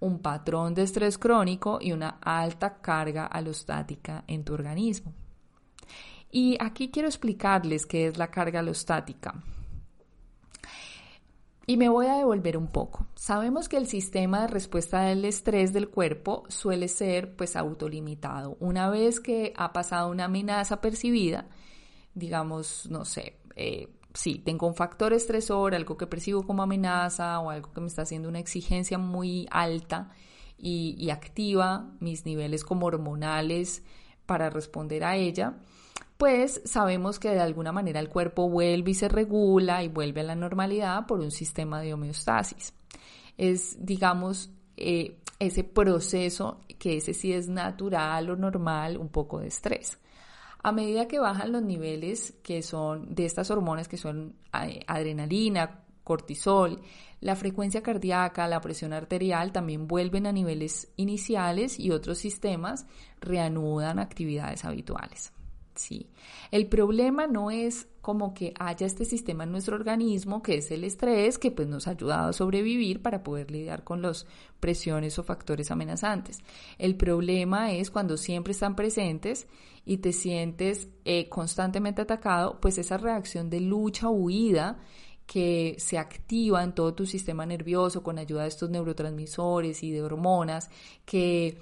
un 0.01 0.19
patrón 0.19 0.75
de 0.75 0.83
estrés 0.83 1.17
crónico 1.17 1.79
y 1.81 1.93
una 1.93 2.19
alta 2.21 2.81
carga 2.81 3.27
alostática 3.27 4.25
en 4.27 4.45
tu 4.45 4.55
organismo. 4.55 5.15
Y 6.31 6.57
aquí 6.61 6.91
quiero 6.91 7.09
explicarles 7.09 7.87
qué 7.87 8.09
es 8.09 8.19
la 8.19 8.31
carga 8.31 8.61
alostática. 8.61 9.43
Y 11.69 11.77
me 11.77 11.91
voy 11.91 12.07
a 12.07 12.15
devolver 12.15 12.57
un 12.57 12.69
poco. 12.69 13.09
Sabemos 13.15 13.69
que 13.69 13.77
el 13.77 13.87
sistema 13.87 14.41
de 14.41 14.47
respuesta 14.47 15.03
del 15.03 15.27
estrés 15.27 15.75
del 15.75 15.91
cuerpo 15.91 16.45
suele 16.49 16.89
ser 16.89 17.37
pues 17.37 17.57
autolimitado. 17.57 18.57
Una 18.59 18.89
vez 18.89 19.21
que 19.21 19.53
ha 19.55 19.75
pasado 19.75 20.11
una 20.11 20.25
amenaza 20.25 20.81
percibida, 20.81 21.47
digamos, 22.15 22.89
no 22.89 23.05
sé, 23.05 23.37
eh, 23.55 23.93
sí, 24.15 24.39
tengo 24.39 24.67
un 24.67 24.75
factor 24.75 25.13
estresor, 25.13 25.75
algo 25.75 25.99
que 25.99 26.07
percibo 26.07 26.47
como 26.47 26.63
amenaza 26.63 27.39
o 27.39 27.51
algo 27.51 27.71
que 27.75 27.83
me 27.83 27.89
está 27.89 28.01
haciendo 28.01 28.31
una 28.31 28.39
exigencia 28.39 28.97
muy 28.97 29.47
alta 29.51 30.11
y, 30.57 31.11
activa 31.11 31.91
mis 32.01 32.25
niveles 32.25 32.65
como 32.65 32.87
hormonales 32.87 33.83
para 34.25 34.49
responder 34.49 35.05
a 35.05 35.17
ella, 35.17 35.59
pues 36.19 36.61
sabemos 36.65 37.21
que 37.21 37.31
de 37.31 37.41
alguna 37.41 37.71
manera 37.71 38.01
el 38.01 38.09
cuerpo 38.09 38.49
vuelve 38.49 38.91
y 38.91 38.95
se 38.95 39.09
regula 39.09 39.85
y 39.85 39.89
vuelve 39.89 40.21
a 40.21 40.25
la 40.25 40.35
normalidad 40.35 41.07
por 41.07 41.21
un 41.21 41.31
sistema 41.31 41.81
de 41.81 41.95
homeostasis. 41.95 42.75
Es, 43.37 43.77
digamos, 43.79 44.51
eh, 44.77 45.21
ese 45.39 45.63
proceso 45.63 46.61
que 46.81 46.97
ese 46.97 47.15
sí 47.15 47.33
es 47.33 47.49
natural 47.49 48.31
o 48.31 48.37
normal, 48.37 48.99
un 48.99 49.09
poco 49.09 49.39
de 49.39 49.47
estrés. 49.47 49.99
A 50.61 50.73
medida 50.73 51.07
que 51.07 51.21
bajan 51.21 51.53
los 51.53 51.63
niveles 51.63 52.35
que 52.43 52.63
son 52.63 53.15
de 53.15 53.25
estas 53.25 53.53
hormonas 53.53 53.87
que 53.87 53.97
son 53.97 54.35
eh, 54.61 54.81
adrenalina, 54.89 55.85
cortisol, 56.03 56.81
la 57.21 57.37
frecuencia 57.37 57.81
cardíaca, 57.81 58.49
la 58.49 58.61
presión 58.61 58.93
arterial 58.93 59.53
también 59.53 59.87
vuelven 59.87 60.27
a 60.27 60.33
niveles 60.33 60.89
iniciales 60.97 61.79
y 61.79 61.93
otros 61.93 62.19
sistemas 62.19 62.87
reanudan 63.21 64.01
actividades 64.01 64.65
habituales. 64.65 65.33
Sí. 65.79 66.09
El 66.51 66.67
problema 66.67 67.29
no 67.29 67.53
es 67.53 67.87
como 68.01 68.35
que 68.35 68.53
haya 68.59 68.85
este 68.85 69.05
sistema 69.05 69.45
en 69.45 69.53
nuestro 69.53 69.77
organismo, 69.77 70.43
que 70.43 70.57
es 70.57 70.73
el 70.73 70.83
estrés, 70.83 71.39
que 71.39 71.53
pues 71.53 71.69
nos 71.69 71.87
ha 71.87 71.93
ayudado 71.93 72.31
a 72.31 72.33
sobrevivir 72.33 73.01
para 73.01 73.23
poder 73.23 73.53
lidiar 73.53 73.85
con 73.85 74.03
las 74.03 74.27
presiones 74.59 75.17
o 75.21 75.23
factores 75.23 75.71
amenazantes. 75.71 76.41
El 76.79 76.97
problema 76.97 77.71
es 77.71 77.93
cuando 77.93 78.17
siempre 78.17 78.55
están 78.55 78.75
presentes 78.75 79.47
y 79.85 79.99
te 79.99 80.13
sientes 80.13 80.89
eh, 81.05 81.29
constantemente 81.29 82.03
atacado, 82.03 82.59
pues 82.61 82.77
esa 82.79 82.99
reacción 82.99 83.49
de 83.49 83.61
lucha 83.61 84.09
o 84.09 84.13
huida 84.13 84.81
que 85.27 85.77
se 85.79 85.97
activa 85.97 86.65
en 86.65 86.75
todo 86.75 86.93
tu 86.93 87.07
sistema 87.07 87.47
nervioso 87.47 88.03
con 88.03 88.19
ayuda 88.19 88.43
de 88.43 88.49
estos 88.49 88.71
neurotransmisores 88.71 89.85
y 89.85 89.93
de 89.93 90.03
hormonas 90.03 90.71
que 91.05 91.59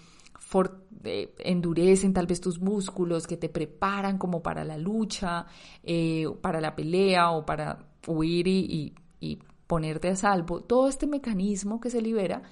endurecen 1.38 2.12
tal 2.12 2.26
vez 2.26 2.40
tus 2.40 2.60
músculos, 2.60 3.26
que 3.26 3.36
te 3.36 3.48
preparan 3.48 4.18
como 4.18 4.42
para 4.42 4.64
la 4.64 4.78
lucha, 4.78 5.46
eh, 5.82 6.26
para 6.40 6.60
la 6.60 6.74
pelea 6.74 7.30
o 7.30 7.44
para 7.44 7.78
huir 8.06 8.46
y, 8.48 8.94
y 9.20 9.38
ponerte 9.66 10.08
a 10.08 10.16
salvo. 10.16 10.62
Todo 10.62 10.88
este 10.88 11.06
mecanismo 11.06 11.80
que 11.80 11.90
se 11.90 12.00
libera, 12.00 12.42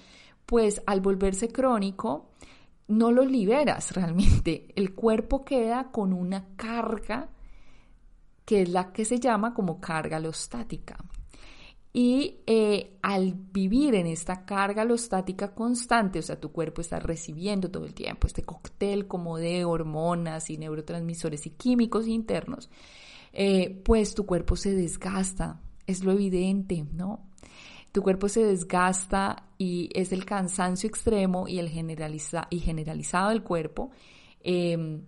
pues 0.45 0.81
al 0.85 1.01
volverse 1.01 1.49
crónico, 1.49 2.31
no 2.87 3.11
lo 3.11 3.25
liberas 3.25 3.93
realmente. 3.93 4.67
El 4.75 4.93
cuerpo 4.93 5.43
queda 5.43 5.91
con 5.91 6.13
una 6.13 6.55
carga 6.55 7.29
que 8.45 8.61
es 8.61 8.69
la 8.69 8.93
que 8.93 9.05
se 9.05 9.19
llama 9.19 9.53
como 9.53 9.81
carga 9.81 10.17
alostática. 10.17 10.97
Y 11.97 12.41
eh, 12.45 12.97
al 13.01 13.33
vivir 13.53 13.95
en 13.95 14.05
esta 14.07 14.45
carga 14.45 14.81
alostática 14.81 15.55
constante, 15.55 16.19
o 16.19 16.21
sea, 16.21 16.37
tu 16.37 16.51
cuerpo 16.51 16.81
está 16.81 16.99
recibiendo 16.99 17.71
todo 17.71 17.85
el 17.85 17.93
tiempo 17.93 18.27
este 18.27 18.43
cóctel 18.43 19.07
como 19.07 19.37
de 19.37 19.63
hormonas 19.63 20.49
y 20.49 20.57
neurotransmisores 20.57 21.45
y 21.45 21.51
químicos 21.51 22.05
internos, 22.07 22.69
eh, 23.31 23.81
pues 23.85 24.13
tu 24.13 24.25
cuerpo 24.25 24.57
se 24.57 24.75
desgasta, 24.75 25.61
es 25.87 26.03
lo 26.03 26.11
evidente, 26.11 26.85
¿no? 26.91 27.29
Tu 27.93 28.01
cuerpo 28.03 28.27
se 28.27 28.43
desgasta 28.43 29.47
y 29.57 29.89
es 29.93 30.11
el 30.11 30.25
cansancio 30.25 30.89
extremo 30.89 31.47
y 31.47 31.59
el 31.59 31.69
generaliza 31.69 32.47
y 32.49 32.59
generalizado 32.59 33.29
del 33.29 33.41
cuerpo. 33.41 33.91
Em, 34.43 35.03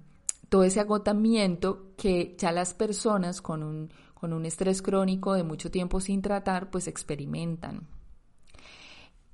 todo 0.48 0.64
ese 0.64 0.80
agotamiento 0.80 1.92
que 1.98 2.38
ya 2.38 2.54
las 2.54 2.74
personas 2.74 3.42
con 3.42 3.62
un, 3.62 3.90
con 4.20 4.34
un 4.34 4.46
estrés 4.46 4.82
crónico 4.82 5.34
de 5.34 5.44
mucho 5.44 5.70
tiempo 5.70 6.02
sin 6.02 6.24
tratar, 6.24 6.72
pues 6.72 6.88
experimentan. 6.88 7.88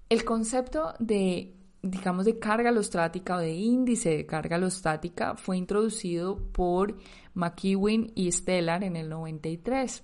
El 0.09 0.25
concepto 0.25 0.93
de, 0.99 1.55
digamos, 1.81 2.25
de 2.25 2.37
carga 2.37 2.69
alostática 2.69 3.37
o 3.37 3.39
de 3.39 3.53
índice 3.53 4.09
de 4.09 4.25
carga 4.25 4.57
alostática 4.57 5.35
fue 5.35 5.57
introducido 5.57 6.37
por 6.51 6.97
McEwen 7.33 8.11
y 8.13 8.29
Stellar 8.31 8.83
en 8.83 8.97
el 8.97 9.09
93. 9.09 10.03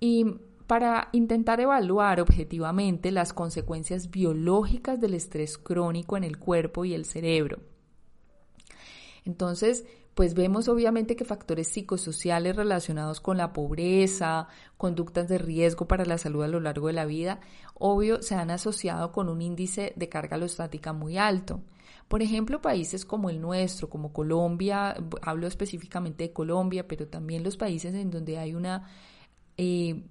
Y 0.00 0.26
para 0.66 1.08
intentar 1.12 1.60
evaluar 1.60 2.20
objetivamente 2.20 3.12
las 3.12 3.32
consecuencias 3.32 4.10
biológicas 4.10 5.00
del 5.00 5.14
estrés 5.14 5.58
crónico 5.58 6.16
en 6.16 6.24
el 6.24 6.38
cuerpo 6.38 6.84
y 6.84 6.94
el 6.94 7.04
cerebro. 7.04 7.60
Entonces, 9.24 9.86
pues 10.14 10.34
vemos 10.34 10.68
obviamente 10.68 11.16
que 11.16 11.24
factores 11.24 11.68
psicosociales 11.68 12.56
relacionados 12.56 13.20
con 13.20 13.38
la 13.38 13.52
pobreza, 13.52 14.48
conductas 14.76 15.28
de 15.28 15.38
riesgo 15.38 15.88
para 15.88 16.04
la 16.04 16.18
salud 16.18 16.42
a 16.42 16.48
lo 16.48 16.60
largo 16.60 16.88
de 16.88 16.92
la 16.92 17.06
vida, 17.06 17.40
obvio 17.74 18.22
se 18.22 18.34
han 18.34 18.50
asociado 18.50 19.12
con 19.12 19.28
un 19.28 19.40
índice 19.40 19.92
de 19.96 20.08
carga 20.08 20.36
alostática 20.36 20.92
muy 20.92 21.16
alto. 21.16 21.60
Por 22.08 22.22
ejemplo, 22.22 22.60
países 22.60 23.06
como 23.06 23.30
el 23.30 23.40
nuestro, 23.40 23.88
como 23.88 24.12
Colombia, 24.12 24.94
hablo 25.22 25.46
específicamente 25.46 26.24
de 26.24 26.32
Colombia, 26.32 26.86
pero 26.86 27.08
también 27.08 27.42
los 27.42 27.56
países 27.56 27.94
en 27.94 28.10
donde 28.10 28.38
hay 28.38 28.54
una 28.54 28.90
eh, 29.56 30.02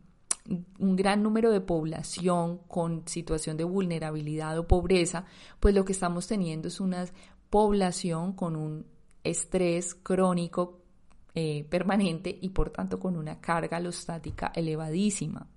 un 0.79 0.95
gran 0.95 1.21
número 1.21 1.51
de 1.51 1.61
población 1.61 2.59
con 2.67 3.07
situación 3.07 3.57
de 3.57 3.63
vulnerabilidad 3.63 4.57
o 4.57 4.67
pobreza, 4.67 5.25
pues 5.59 5.75
lo 5.75 5.85
que 5.85 5.91
estamos 5.91 6.27
teniendo 6.27 6.67
es 6.67 6.79
una 6.79 7.05
población 7.49 8.33
con 8.33 8.55
un 8.55 8.85
estrés 9.23 9.95
crónico 9.95 10.81
eh, 11.33 11.65
permanente 11.69 12.37
y 12.41 12.49
por 12.49 12.71
tanto 12.71 12.99
con 12.99 13.15
una 13.15 13.39
carga 13.39 13.77
alostática 13.77 14.51
elevadísima. 14.53 15.47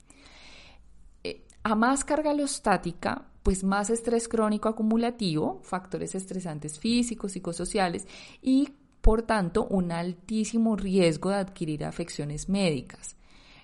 Eh, 1.22 1.46
a 1.62 1.74
más 1.74 2.04
carga 2.04 2.30
alostática, 2.30 3.26
pues 3.42 3.64
más 3.64 3.90
estrés 3.90 4.28
crónico 4.28 4.68
acumulativo, 4.68 5.60
factores 5.62 6.14
estresantes 6.14 6.78
físicos, 6.78 7.32
psicosociales 7.32 8.06
y 8.40 8.68
por 9.00 9.22
tanto 9.22 9.66
un 9.66 9.92
altísimo 9.92 10.76
riesgo 10.76 11.30
de 11.30 11.36
adquirir 11.36 11.84
afecciones 11.84 12.48
médicas. 12.48 13.16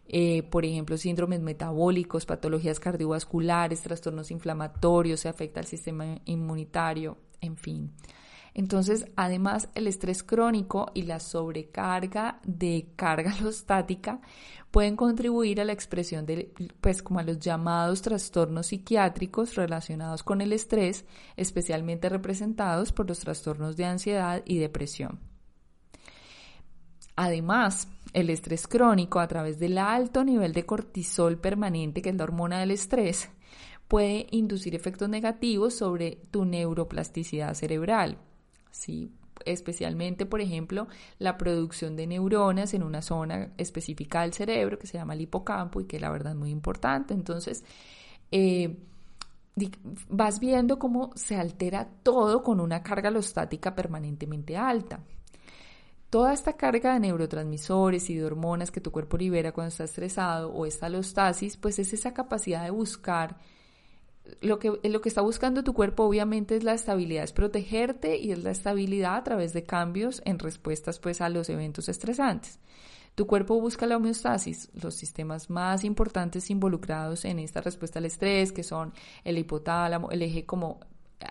Eh, 0.07 0.43
por 0.43 0.65
ejemplo, 0.65 0.99
síndromes 0.99 1.41
metabólicos, 1.41 2.27
patologías 2.27 2.81
cardiovasculares, 2.81 3.81
trastornos 3.81 4.33
inflamatorios, 4.33 5.21
se 5.21 5.29
afecta 5.29 5.61
al 5.61 5.67
sistema 5.67 6.19
inmunitario, 6.25 7.17
en 7.41 7.57
fin. 7.57 7.93
Entonces, 8.55 9.07
además, 9.17 9.69
el 9.75 9.87
estrés 9.87 10.23
crónico 10.23 10.91
y 10.95 11.03
la 11.03 11.21
sobrecarga 11.21 12.41
de 12.45 12.93
carga 12.97 13.33
alostática 13.39 14.21
pueden 14.71 14.97
contribuir 14.97 15.61
a 15.61 15.65
la 15.65 15.73
expresión 15.73 16.27
de, 16.27 16.53
pues, 16.81 17.03
como 17.03 17.21
a 17.21 17.23
los 17.23 17.39
llamados 17.39 18.03
trastornos 18.03 18.69
psiquiátricos 18.69 19.55
relacionados 19.55 20.23
con 20.23 20.41
el 20.41 20.53
estrés, 20.53 21.05
especialmente 21.37 22.09
representados 22.09 22.93
por 22.93 23.09
los 23.09 23.21
trastornos 23.21 23.77
de 23.77 23.85
ansiedad 23.85 24.43
y 24.45 24.59
depresión. 24.59 25.21
Además, 27.17 27.89
el 28.13 28.31
estrés 28.31 28.67
crónico 28.67 29.21
a 29.21 29.29
través 29.29 29.59
del 29.59 29.79
alto 29.79 30.25
nivel 30.25 30.53
de 30.53 30.65
cortisol 30.65 31.39
permanente, 31.39 32.01
que 32.01 32.11
es 32.11 32.17
la 32.17 32.25
hormona 32.25 32.61
del 32.61 32.71
estrés, 32.71 33.29
puede 33.89 34.27
inducir 34.31 34.75
efectos 34.75 35.09
negativos 35.09 35.75
sobre 35.75 36.23
tu 36.31 36.45
neuroplasticidad 36.45 37.55
cerebral. 37.55 38.19
¿Sí? 38.71 39.11
especialmente, 39.45 40.27
por 40.27 40.41
ejemplo, 40.41 40.89
la 41.19 41.39
producción 41.39 41.97
de 41.97 42.07
neuronas 42.07 42.75
en 42.75 42.83
una 42.83 43.03
zona 43.03 43.53
específica 43.57 44.23
del 44.23 44.33
cerebro 44.33 44.79
que 44.79 44.87
se 44.87 44.99
llama 44.99 45.15
el 45.15 45.23
hipocampo 45.23 45.81
y 45.81 45.85
que 45.85 46.01
la 46.01 46.11
verdad 46.11 46.33
es 46.33 46.39
muy 46.39 46.51
importante. 46.51 47.15
Entonces, 47.15 47.65
eh, 48.31 48.77
vas 50.09 50.41
viendo 50.41 50.79
cómo 50.79 51.11
se 51.15 51.37
altera 51.37 51.89
todo 52.03 52.43
con 52.43 52.61
una 52.61 52.83
carga 52.83 53.09
alostática 53.09 53.75
permanentemente 53.75 54.57
alta. 54.57 55.01
Toda 56.09 56.33
esta 56.33 56.55
carga 56.55 56.95
de 56.95 57.01
neurotransmisores 57.01 58.11
y 58.11 58.17
de 58.17 58.25
hormonas 58.25 58.73
que 58.73 58.81
tu 58.81 58.91
cuerpo 58.91 59.17
libera 59.17 59.53
cuando 59.53 59.69
está 59.69 59.85
estresado 59.85 60.53
o 60.53 60.67
esta 60.67 60.87
alostasis, 60.87 61.57
pues 61.57 61.79
es 61.79 61.93
esa 61.93 62.13
capacidad 62.13 62.65
de 62.65 62.71
buscar 62.71 63.39
lo 64.41 64.59
que, 64.59 64.79
lo 64.83 65.01
que 65.01 65.09
está 65.09 65.21
buscando 65.21 65.65
tu 65.65 65.75
cuerpo 65.75 66.05
obviamente 66.05 66.57
es 66.57 66.65
la 66.65 66.75
estabilidad, 66.75 67.25
es 67.25 67.33
protegerte 67.33 68.19
y 68.19 68.33
es 68.33 68.43
la 68.43 68.51
estabilidad 68.51 69.17
a 69.17 69.25
través 69.25 69.53
de 69.53 69.65
cambios 69.65 70.23
en 70.25 70.39
respuestas 70.39 70.99
pues 70.99 71.21
a 71.21 71.29
los 71.29 71.49
eventos 71.49 71.89
estresantes. 71.89 72.59
Tu 73.15 73.27
cuerpo 73.27 73.61
busca 73.61 73.87
la 73.87 73.97
homeostasis, 73.97 74.71
los 74.81 74.95
sistemas 74.95 75.51
más 75.51 75.85
importantes 75.85 76.49
involucrados 76.51 77.25
en 77.25 77.39
esta 77.39 77.61
respuesta 77.61 77.99
al 77.99 78.07
estrés, 78.07 78.53
que 78.53 78.63
son 78.63 78.93
el 79.25 79.37
hipotálamo, 79.39 80.11
el 80.11 80.23
eje 80.23 80.47
como 80.47 80.81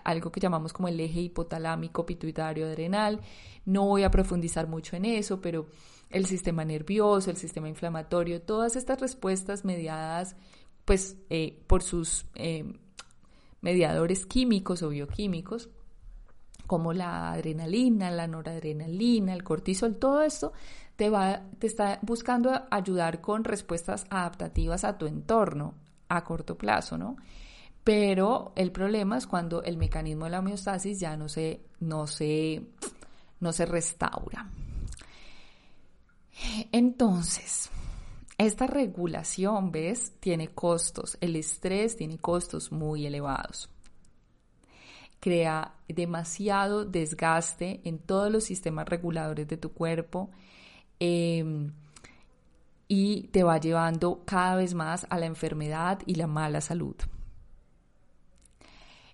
algo 0.04 0.30
que 0.30 0.40
llamamos 0.40 0.72
como 0.72 0.88
el 0.88 1.00
eje 1.00 1.20
hipotalámico 1.20 2.06
pituitario 2.06 2.66
adrenal. 2.66 3.20
No 3.64 3.86
voy 3.86 4.04
a 4.04 4.10
profundizar 4.10 4.68
mucho 4.68 4.96
en 4.96 5.04
eso, 5.04 5.40
pero 5.40 5.66
el 6.10 6.26
sistema 6.26 6.64
nervioso, 6.64 7.30
el 7.30 7.36
sistema 7.36 7.68
inflamatorio, 7.68 8.42
todas 8.42 8.76
estas 8.76 9.00
respuestas 9.00 9.64
mediadas 9.64 10.36
pues 10.84 11.16
eh, 11.30 11.62
por 11.66 11.82
sus 11.82 12.26
eh, 12.34 12.64
mediadores 13.60 14.26
químicos 14.26 14.82
o 14.82 14.88
bioquímicos, 14.88 15.68
como 16.66 16.92
la 16.92 17.32
adrenalina, 17.32 18.10
la 18.10 18.28
noradrenalina, 18.28 19.34
el 19.34 19.42
cortisol, 19.42 19.96
todo 19.96 20.22
esto 20.22 20.52
te, 20.96 21.10
va, 21.10 21.42
te 21.58 21.66
está 21.66 21.98
buscando 22.02 22.52
ayudar 22.70 23.20
con 23.20 23.42
respuestas 23.42 24.06
adaptativas 24.08 24.84
a 24.84 24.96
tu 24.96 25.06
entorno 25.06 25.74
a 26.08 26.22
corto 26.24 26.56
plazo, 26.56 26.98
¿no? 26.98 27.16
Pero 27.82 28.52
el 28.56 28.70
problema 28.70 29.16
es 29.16 29.26
cuando 29.26 29.62
el 29.62 29.76
mecanismo 29.76 30.26
de 30.26 30.30
la 30.30 30.38
homeostasis 30.40 31.00
ya 31.00 31.16
no 31.16 31.28
se, 31.28 31.64
no 31.80 32.06
se, 32.06 32.62
no 33.40 33.52
se 33.52 33.66
restaura. 33.66 34.50
Entonces, 36.70 37.70
esta 38.46 38.66
regulación, 38.66 39.70
¿ves? 39.70 40.12
Tiene 40.20 40.48
costos. 40.48 41.18
El 41.20 41.36
estrés 41.36 41.96
tiene 41.96 42.18
costos 42.18 42.72
muy 42.72 43.06
elevados. 43.06 43.68
Crea 45.20 45.74
demasiado 45.88 46.86
desgaste 46.86 47.80
en 47.84 47.98
todos 47.98 48.32
los 48.32 48.44
sistemas 48.44 48.88
reguladores 48.88 49.46
de 49.46 49.58
tu 49.58 49.72
cuerpo 49.72 50.30
em, 50.98 51.72
y 52.88 53.24
te 53.28 53.42
va 53.42 53.58
llevando 53.58 54.22
cada 54.24 54.56
vez 54.56 54.72
más 54.72 55.06
a 55.10 55.18
la 55.18 55.26
enfermedad 55.26 55.98
y 56.06 56.14
la 56.14 56.26
mala 56.26 56.62
salud. 56.62 56.96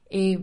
Eh, 0.08 0.38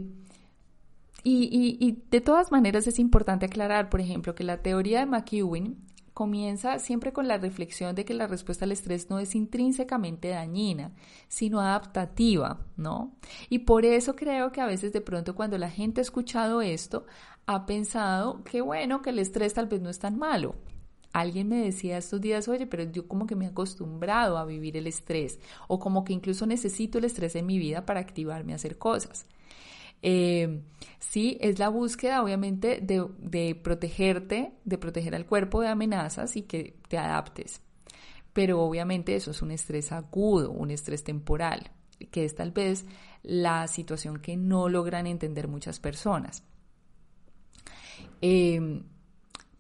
y, 1.24 1.78
y, 1.80 2.04
de 2.12 2.20
todas 2.20 2.52
maneras 2.52 2.86
es 2.86 3.00
importante 3.00 3.46
aclarar, 3.46 3.90
por 3.90 4.02
ejemplo, 4.02 4.36
que 4.36 4.44
la 4.44 4.62
teoría 4.62 5.00
de 5.00 5.06
McEwen 5.06 5.78
comienza 6.14 6.80
siempre 6.80 7.12
con 7.12 7.28
la 7.28 7.38
reflexión 7.38 7.96
de 7.96 8.06
que 8.06 8.14
la 8.14 8.28
respuesta 8.28 8.66
al 8.66 8.72
estrés 8.72 9.10
no 9.10 9.20
es 9.20 9.36
intrínsecamente 9.36 10.30
dañina, 10.30 10.92
sino 11.28 11.60
adaptativa, 11.60 12.60
¿no? 12.78 13.16
Y 13.50 13.60
por 13.60 13.86
eso 13.86 14.16
creo 14.16 14.52
que 14.52 14.62
a 14.62 14.66
veces 14.66 14.94
de 14.94 15.02
pronto 15.02 15.36
cuando 15.36 15.58
la 15.58 15.70
gente 15.70 16.02
ha 16.02 16.04
escuchado 16.04 16.62
esto, 16.62 17.06
ha 17.46 17.66
pensado 17.66 18.44
que 18.44 18.62
bueno, 18.62 19.02
que 19.02 19.10
el 19.10 19.20
estrés 19.20 19.54
tal 19.54 19.68
vez 19.68 19.82
no 19.82 19.90
es 19.90 20.00
tan 20.00 20.18
malo. 20.18 20.56
Alguien 21.14 21.48
me 21.48 21.58
decía 21.58 21.98
estos 21.98 22.22
días, 22.22 22.48
oye, 22.48 22.66
pero 22.66 22.84
yo 22.84 23.08
como 23.08 23.28
que 23.28 23.36
me 23.36 23.46
he 23.46 23.50
acostumbrado 23.50 24.38
a 24.38 24.46
vivir 24.46 24.78
el 24.78 24.88
estrés 24.88 25.40
o 25.68 25.80
como 25.80 26.04
que 26.04 26.14
incluso 26.14 26.48
necesito 26.48 26.98
el 26.98 27.06
estrés 27.06 27.36
en 27.36 27.46
mi 27.46 27.60
vida 27.60 27.86
para 27.86 28.00
activarme 28.00 28.54
a 28.54 28.56
hacer 28.56 28.78
cosas. 28.80 29.28
Eh, 30.06 30.62
sí, 31.00 31.38
es 31.40 31.58
la 31.60 31.70
búsqueda 31.70 32.22
obviamente 32.22 32.82
de, 32.82 33.56
protegerte, 33.56 34.52
de 34.66 34.78
proteger 34.78 35.16
al 35.16 35.26
cuerpo 35.26 35.62
de 35.62 35.70
amenazas 35.70 36.36
y 36.36 36.44
que 36.44 36.76
te 36.90 36.98
adaptes. 36.98 37.62
Pero 38.34 38.62
obviamente 38.62 39.16
eso 39.16 39.32
es 39.32 39.42
un 39.42 39.52
estrés 39.52 39.92
agudo, 39.92 40.52
un 40.52 40.72
estrés 40.72 41.04
temporal, 41.04 41.72
que 42.12 42.26
es 42.26 42.36
tal 42.36 42.52
vez 42.52 42.86
la 43.24 43.68
situación 43.68 44.20
que 44.20 44.36
no 44.36 44.68
logran 44.68 45.08
entender 45.08 45.48
muchas 45.48 45.80
personas. 45.80 46.44
Eh, 48.22 48.84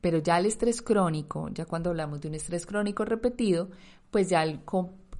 pero 0.01 0.17
ya 0.17 0.37
el 0.37 0.47
estrés 0.47 0.81
crónico, 0.81 1.47
ya 1.49 1.65
cuando 1.65 1.91
hablamos 1.91 2.19
de 2.19 2.27
un 2.27 2.35
estrés 2.35 2.65
crónico 2.65 3.05
repetido, 3.05 3.69
pues 4.11 4.29
ya 4.29 4.43
el, 4.43 4.59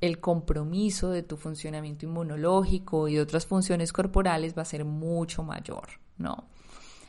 el 0.04 0.20
compromiso 0.20 1.12
de 1.12 1.24
tu 1.24 1.38
funcionamiento 1.38 2.06
inmunológico 2.06 3.08
y 3.08 3.20
otras 3.20 3.46
funciones 3.46 3.94
corporales 3.94 4.54
va 4.58 4.64
a 4.64 4.66
ser 4.66 4.84
mucho 4.84 5.44
mayor, 5.44 5.88
¿no? 6.18 6.50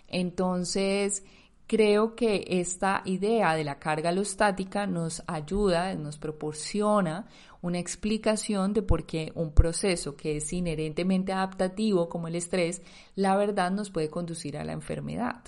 Entonces, 0.06 1.24
creo 1.66 2.14
que 2.14 2.44
esta 2.46 3.02
idea 3.04 3.56
de 3.56 3.64
la 3.64 3.80
carga 3.80 4.10
alostática 4.10 4.86
nos 4.86 5.24
ayuda, 5.26 5.92
nos 5.96 6.18
proporciona 6.18 7.26
una 7.62 7.80
explicación 7.80 8.72
de 8.72 8.82
por 8.82 9.06
qué 9.06 9.32
un 9.34 9.50
proceso 9.50 10.14
que 10.14 10.36
es 10.36 10.52
inherentemente 10.52 11.32
adaptativo 11.32 12.08
como 12.08 12.28
el 12.28 12.36
estrés, 12.36 12.80
la 13.16 13.36
verdad 13.36 13.72
nos 13.72 13.90
puede 13.90 14.08
conducir 14.08 14.56
a 14.56 14.62
la 14.62 14.72
enfermedad. 14.72 15.42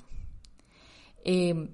Eh, 1.23 1.69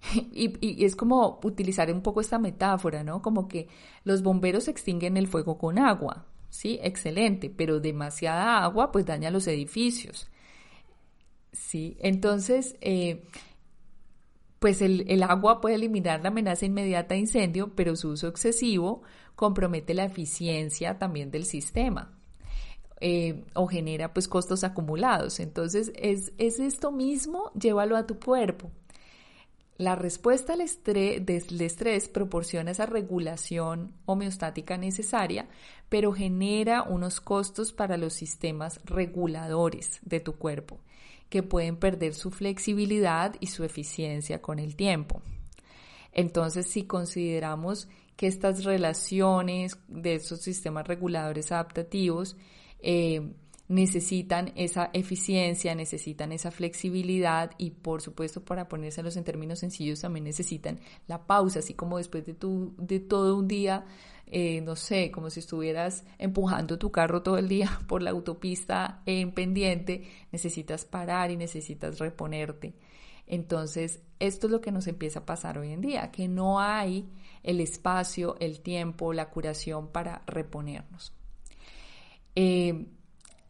Y, 0.32 0.84
es 0.84 0.96
como 0.96 1.40
utilizar 1.42 1.92
un 1.92 2.02
poco 2.02 2.20
esta 2.20 2.38
metáfora, 2.38 3.04
¿no? 3.04 3.22
Como 3.22 3.48
que 3.48 3.68
los 4.04 4.22
bomberos 4.22 4.68
extinguen 4.68 5.16
el 5.16 5.28
fuego 5.28 5.58
con 5.58 5.78
agua, 5.78 6.26
¿sí? 6.48 6.78
Excelente, 6.82 7.50
pero 7.50 7.80
demasiada 7.80 8.62
agua 8.62 8.92
pues 8.92 9.06
daña 9.06 9.30
los 9.30 9.46
edificios, 9.46 10.30
¿sí? 11.52 11.96
Entonces, 12.00 12.76
eh, 12.80 13.24
pues 14.58 14.82
el, 14.82 15.22
agua 15.22 15.60
puede 15.60 15.76
eliminar 15.76 16.20
la 16.22 16.28
amenaza 16.28 16.66
inmediata 16.66 17.14
de 17.14 17.20
incendio, 17.20 17.74
pero 17.74 17.96
su 17.96 18.10
uso 18.10 18.28
excesivo 18.28 19.02
compromete 19.34 19.94
la 19.94 20.04
eficiencia 20.04 20.98
también 20.98 21.30
del 21.30 21.44
sistema. 21.44 22.16
Eh, 23.02 23.46
o 23.54 23.66
genera 23.66 24.12
pues 24.12 24.28
costos 24.28 24.62
acumulados. 24.62 25.40
Entonces 25.40 25.90
es, 25.94 26.34
es 26.36 26.60
esto 26.60 26.92
mismo, 26.92 27.50
llévalo 27.58 27.96
a 27.96 28.06
tu 28.06 28.20
cuerpo. 28.20 28.70
La 29.80 29.94
respuesta 29.94 30.52
al 30.52 30.60
estrés, 30.60 32.08
proporciona 32.10 32.72
esa 32.72 32.84
regulación 32.84 33.94
homeostática 34.04 34.76
necesaria, 34.76 35.48
pero 35.88 36.12
genera 36.12 36.82
unos 36.82 37.22
costos 37.22 37.72
para 37.72 37.96
los 37.96 38.12
sistemas 38.12 38.78
reguladores 38.84 39.98
de 40.02 40.20
tu 40.20 40.34
cuerpo, 40.34 40.80
que 41.30 41.42
pueden 41.42 41.76
perder 41.76 42.12
su 42.12 42.30
flexibilidad 42.30 43.36
y 43.40 43.46
su 43.46 43.64
eficiencia 43.64 44.42
con 44.42 44.58
el 44.58 44.76
tiempo. 44.76 45.22
Entonces, 46.12 46.66
si 46.66 46.84
consideramos 46.84 47.88
que 48.16 48.26
estas 48.26 48.64
relaciones 48.64 49.78
de 49.88 50.16
esos 50.16 50.42
sistemas 50.42 50.86
reguladores 50.86 51.52
adaptativos 51.52 52.36
eh, 52.80 53.32
necesitan 53.70 54.50
esa 54.56 54.90
eficiencia, 54.92 55.76
necesitan 55.76 56.32
esa 56.32 56.50
flexibilidad 56.50 57.52
y 57.56 57.70
por 57.70 58.02
supuesto 58.02 58.44
para 58.44 58.68
ponérselos 58.68 59.16
en 59.16 59.22
términos 59.22 59.60
sencillos 59.60 60.00
también 60.00 60.24
necesitan 60.24 60.80
la 61.06 61.24
pausa, 61.24 61.60
así 61.60 61.74
como 61.74 61.98
después 61.98 62.26
de, 62.26 62.34
tu, 62.34 62.74
de 62.78 62.98
todo 62.98 63.36
un 63.36 63.46
día, 63.46 63.86
eh, 64.26 64.60
no 64.60 64.74
sé, 64.74 65.12
como 65.12 65.30
si 65.30 65.38
estuvieras 65.38 66.02
empujando 66.18 66.80
tu 66.80 66.90
carro 66.90 67.22
todo 67.22 67.38
el 67.38 67.48
día 67.48 67.80
por 67.86 68.02
la 68.02 68.10
autopista 68.10 69.02
en 69.06 69.30
pendiente, 69.30 70.02
necesitas 70.32 70.84
parar 70.84 71.30
y 71.30 71.36
necesitas 71.36 72.00
reponerte. 72.00 72.74
Entonces, 73.28 74.00
esto 74.18 74.48
es 74.48 74.50
lo 74.50 74.60
que 74.60 74.72
nos 74.72 74.88
empieza 74.88 75.20
a 75.20 75.26
pasar 75.26 75.58
hoy 75.58 75.70
en 75.70 75.80
día, 75.80 76.10
que 76.10 76.26
no 76.26 76.58
hay 76.58 77.08
el 77.44 77.60
espacio, 77.60 78.34
el 78.40 78.62
tiempo, 78.62 79.12
la 79.12 79.30
curación 79.30 79.92
para 79.92 80.24
reponernos. 80.26 81.12
Eh, 82.34 82.86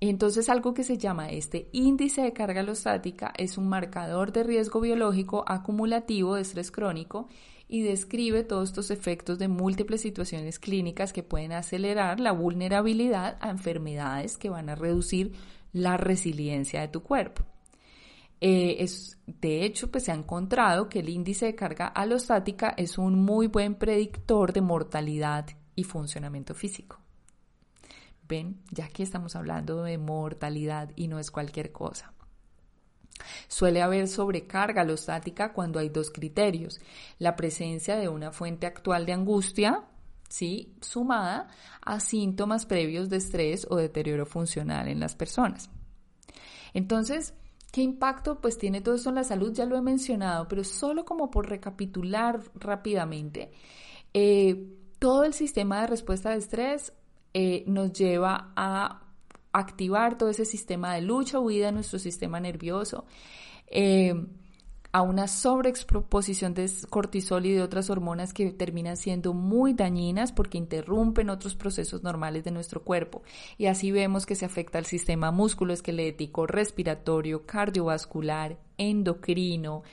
entonces 0.09 0.49
algo 0.49 0.73
que 0.73 0.83
se 0.83 0.97
llama 0.97 1.31
este 1.31 1.69
índice 1.73 2.23
de 2.23 2.33
carga 2.33 2.61
alostática 2.61 3.33
es 3.37 3.59
un 3.59 3.69
marcador 3.69 4.33
de 4.33 4.45
riesgo 4.45 4.81
biológico 4.81 5.45
acumulativo 5.47 6.37
de 6.37 6.43
estrés 6.43 6.71
crónico 6.71 7.29
y 7.69 7.83
describe 7.83 8.43
todos 8.43 8.71
estos 8.71 8.91
efectos 8.91 9.39
de 9.39 9.49
múltiples 9.49 10.01
situaciones 10.01 10.59
clínicas 10.59 11.13
que 11.13 11.23
pueden 11.23 11.53
acelerar 11.53 12.19
la 12.19 12.33
vulnerabilidad 12.33 13.37
a 13.41 13.51
enfermedades 13.51 14.39
que 14.39 14.51
van 14.51 14.71
a 14.71 14.75
reducir 14.75 15.33
la 15.73 15.97
resiliencia 15.97 16.81
de 16.81 16.89
tu 16.89 17.03
cuerpo. 17.03 17.45
Eh, 18.41 18.85
de 19.27 19.65
hecho, 19.65 19.91
pues 19.91 20.05
se 20.05 20.13
ha 20.13 20.15
encontrado 20.15 20.89
que 20.89 21.01
el 21.01 21.11
índice 21.11 21.47
de 21.47 21.55
carga 21.55 21.87
alostática 21.87 22.75
es 22.77 22.97
un 22.97 23.23
muy 23.23 23.49
buen 23.49 23.75
predictor 23.75 24.53
de 24.53 24.63
mortalidad 24.63 25.47
y 25.77 25.85
funcionamiento 25.85 26.55
físico. 26.55 27.00
Ya 28.71 28.89
que 28.89 29.03
estamos 29.03 29.35
hablando 29.35 29.83
de 29.83 29.99
mortalidad 29.99 30.91
y 30.95 31.09
no 31.09 31.19
es 31.19 31.31
cualquier 31.31 31.73
cosa. 31.73 32.13
Suele 33.49 33.83
haber 33.83 34.09
sobrecarga 34.09 34.83
alostática 34.83 35.53
cuando 35.53 35.79
hay 35.79 35.89
dos 35.89 36.11
criterios, 36.11 36.81
la 37.19 37.37
presencia 37.37 37.97
de 37.97 38.09
una 38.09 38.33
fuente 38.33 38.67
actual 38.67 39.05
de 39.05 39.13
angustia, 39.13 39.85
¿sí? 40.29 40.75
sumada 40.81 41.49
a 41.83 42.01
síntomas 42.01 42.67
previos 42.67 43.09
de 43.11 43.17
estrés 43.17 43.67
o 43.69 43.77
deterioro 43.77 44.27
funcional 44.27 44.89
en 44.89 45.01
las 45.01 45.15
personas. 45.17 45.69
Entonces, 46.73 47.35
¿qué 47.73 47.83
impacto 47.83 48.41
pues 48.41 48.57
tiene 48.57 48.81
todo 48.81 48.95
esto 48.95 49.09
en 49.09 49.17
la 49.17 49.25
salud? 49.25 49.53
Ya 49.53 49.67
lo 49.67 49.77
he 49.77 49.83
mencionado, 49.83 50.47
pero 50.49 50.65
solo 50.65 51.05
como 51.05 51.31
por 51.31 51.49
recapitular 51.49 52.41
rápidamente, 52.55 53.51
eh, 54.15 54.77
todo 54.99 55.25
el 55.25 55.35
sistema 55.35 55.81
de 55.81 55.89
respuesta 55.89 56.31
de 56.31 56.37
estrés 56.37 56.93
eh, 57.35 57.65
nos 57.67 57.93
lleva 57.93 58.53
a 58.57 59.03
activar 59.53 60.17
todo 60.17 60.31
ese 60.31 60.45
sistema 60.45 60.95
de 60.95 61.03
lucha 61.03 61.39
o 61.39 61.43
huida 61.43 61.67
de 61.67 61.73
nuestro 61.73 61.99
sistema 61.99 62.41
nervioso, 62.41 63.05
eh, 63.67 64.15
a 64.93 65.03
una 65.03 65.29
sobreexposición 65.29 66.53
de 66.55 66.69
cortisol 66.89 67.47
y 67.47 67.53
de 67.53 67.63
otras 67.63 67.91
hormonas 67.91 68.33
que 68.33 68.51
terminan 68.51 68.97
siendo 68.97 69.33
muy 69.33 69.73
dañinas 69.73 70.33
porque 70.33 70.59
interrumpen 70.59 71.31
otros 71.31 71.55
procesos 71.55 72.03
normales 72.03 72.43
de 72.43 72.51
nuestro 72.51 72.83
cuerpo. 72.83 73.23
Y 73.57 73.67
así 73.67 73.93
vemos 73.93 74.27
que 74.27 74.35
se 74.35 74.47
afecta 74.47 74.79
al 74.79 74.87
sistema 74.87 75.31
musculoesquelético, 75.31 76.47
respiratorio, 76.49 77.47
cardiovascular, 77.47 78.59
endocrino, 78.79 79.85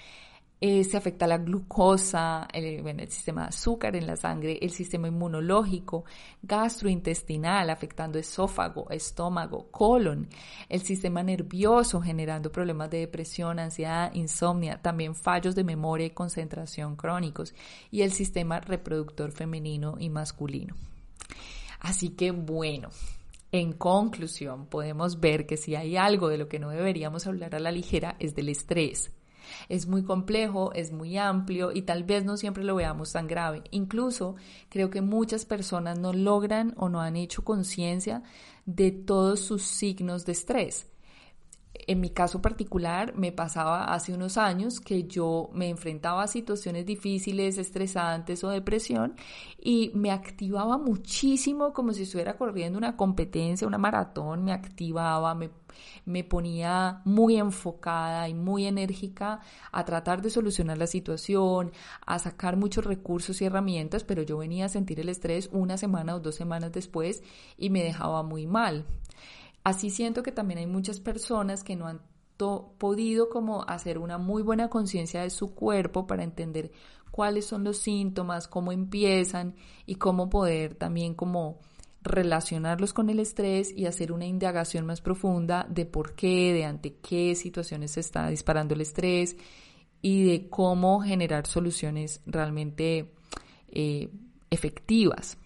eh, 0.59 0.83
se 0.83 0.97
afecta 0.97 1.27
la 1.27 1.37
glucosa, 1.37 2.47
el, 2.51 2.87
el 2.87 3.09
sistema 3.11 3.43
de 3.43 3.47
azúcar 3.49 3.95
en 3.95 4.07
la 4.07 4.15
sangre, 4.15 4.57
el 4.61 4.71
sistema 4.71 5.07
inmunológico, 5.07 6.05
gastrointestinal, 6.41 7.69
afectando 7.69 8.17
esófago, 8.17 8.89
estómago, 8.89 9.67
colon, 9.69 10.27
el 10.67 10.81
sistema 10.81 11.21
nervioso, 11.21 12.01
generando 12.01 12.51
problemas 12.51 12.89
de 12.89 12.99
depresión, 12.99 13.59
ansiedad, 13.59 14.11
insomnia, 14.15 14.81
también 14.81 15.13
fallos 15.13 15.53
de 15.53 15.63
memoria 15.63 16.07
y 16.07 16.11
concentración 16.11 16.95
crónicos, 16.95 17.53
y 17.91 18.01
el 18.01 18.11
sistema 18.11 18.59
reproductor 18.59 19.31
femenino 19.31 19.95
y 19.99 20.09
masculino. 20.09 20.75
Así 21.79 22.09
que 22.09 22.31
bueno, 22.31 22.89
En 23.51 23.71
conclusión, 23.73 24.65
podemos 24.65 25.21
ver 25.21 25.45
que 25.45 25.55
si 25.55 25.75
hay 25.75 25.95
algo 25.95 26.27
de 26.27 26.37
lo 26.37 26.49
que 26.49 26.59
no 26.59 26.69
deberíamos 26.69 27.27
hablar 27.27 27.55
a 27.55 27.59
la 27.59 27.71
ligera 27.71 28.17
es 28.19 28.35
del 28.35 28.49
estrés. 28.49 29.11
Es 29.69 29.88
muy 29.88 30.03
complejo, 30.03 30.71
es 30.73 30.91
muy 30.91 31.17
amplio 31.17 31.71
y 31.71 31.83
tal 31.83 32.03
vez 32.03 32.25
no 32.25 32.38
siempre 32.38 32.63
lo 32.63 32.75
veamos 32.75 33.13
tan 33.13 33.27
grave. 33.27 33.63
Incluso 33.71 34.36
creo 34.69 34.89
que 34.89 35.01
muchas 35.01 35.45
personas 35.45 35.99
no 35.99 36.13
logran 36.13 36.73
o 36.77 36.89
no 36.89 37.01
han 37.01 37.15
hecho 37.15 37.43
conciencia 37.43 38.23
de 38.65 38.91
todos 38.91 39.39
sus 39.39 39.63
signos 39.63 40.25
de 40.25 40.31
estrés 40.33 40.88
en 41.87 41.99
mi 42.01 42.09
caso 42.09 42.41
particular 42.41 43.15
me 43.15 43.31
pasaba 43.31 43.93
hace 43.93 44.13
unos 44.13 44.37
años 44.37 44.79
que 44.79 45.03
yo 45.03 45.49
me 45.53 45.69
enfrentaba 45.69 46.23
a 46.23 46.27
situaciones 46.27 46.85
difíciles, 46.85 47.57
estresantes 47.57 48.43
o 48.43 48.49
depresión 48.49 49.15
y 49.59 49.91
me 49.93 50.11
activaba 50.11 50.77
muchísimo 50.77 51.73
como 51.73 51.93
si 51.93 52.03
estuviera 52.03 52.37
corriendo 52.37 52.77
una 52.77 52.95
competencia, 52.97 53.67
una 53.67 53.77
maratón, 53.77 54.43
me 54.43 54.53
activaba, 54.53 55.35
me, 55.35 55.49
me 56.05 56.23
ponía 56.23 57.01
muy 57.05 57.37
enfocada 57.37 58.27
y 58.29 58.33
muy 58.33 58.65
enérgica 58.65 59.41
a 59.71 59.85
tratar 59.85 60.21
de 60.21 60.29
solucionar 60.29 60.77
la 60.77 60.87
situación, 60.87 61.71
a 62.05 62.19
sacar 62.19 62.57
muchos 62.57 62.85
recursos 62.85 63.41
y 63.41 63.45
herramientas, 63.45 64.03
pero 64.03 64.23
yo 64.23 64.37
venía 64.37 64.65
a 64.65 64.69
sentir 64.69 64.99
el 64.99 65.09
estrés 65.09 65.49
una 65.51 65.77
semana 65.77 66.15
o 66.15 66.19
dos 66.19 66.35
semanas 66.35 66.71
después 66.71 67.23
y 67.57 67.69
me 67.69 67.83
dejaba 67.83 68.23
muy 68.23 68.47
mal. 68.47 68.85
Así 69.67 69.89
siento 69.89 70.23
que 70.23 70.32
también 70.32 70.60
hay 70.60 70.65
muchas 70.65 71.01
personas 71.01 71.62
que 71.62 71.75
no 71.75 71.88
han 71.88 71.99
podido 72.77 73.27
como 73.27 73.63
hacer 73.67 73.97
una 73.97 74.17
muy 74.17 74.41
buena 74.41 74.69
conciencia 74.69 75.23
de 75.23 75.30
su 75.30 75.53
cuerpo 75.53 76.08
para 76.08 76.23
entender 76.23 76.71
cuáles 77.12 77.47
son 77.47 77.65
los 77.65 77.77
síntomas, 77.80 78.47
cómo 78.47 78.71
empiezan 78.71 79.56
y 79.86 79.95
cómo 79.95 80.30
poder 80.30 80.75
también 80.75 81.15
como 81.15 81.60
relacionarlos 82.01 82.93
con 82.93 83.10
el 83.10 83.19
estrés 83.19 83.73
y 83.75 83.88
hacer 83.88 84.13
una 84.13 84.25
indagación 84.25 84.86
más 84.86 85.01
profunda 85.01 85.67
de 85.69 85.86
por 85.86 86.15
qué, 86.15 86.53
de 86.53 86.63
ante 86.63 86.95
qué 86.99 87.36
situaciones 87.36 87.91
se 87.91 87.99
está 87.99 88.30
disparando 88.30 88.73
el 88.73 88.80
estrés 88.80 89.36
y 90.01 90.23
de 90.23 90.47
cómo 90.47 91.01
generar 91.01 91.45
soluciones 91.45 92.21
realmente 92.25 93.12
eh, 93.67 94.12
efectivas. 94.49 95.38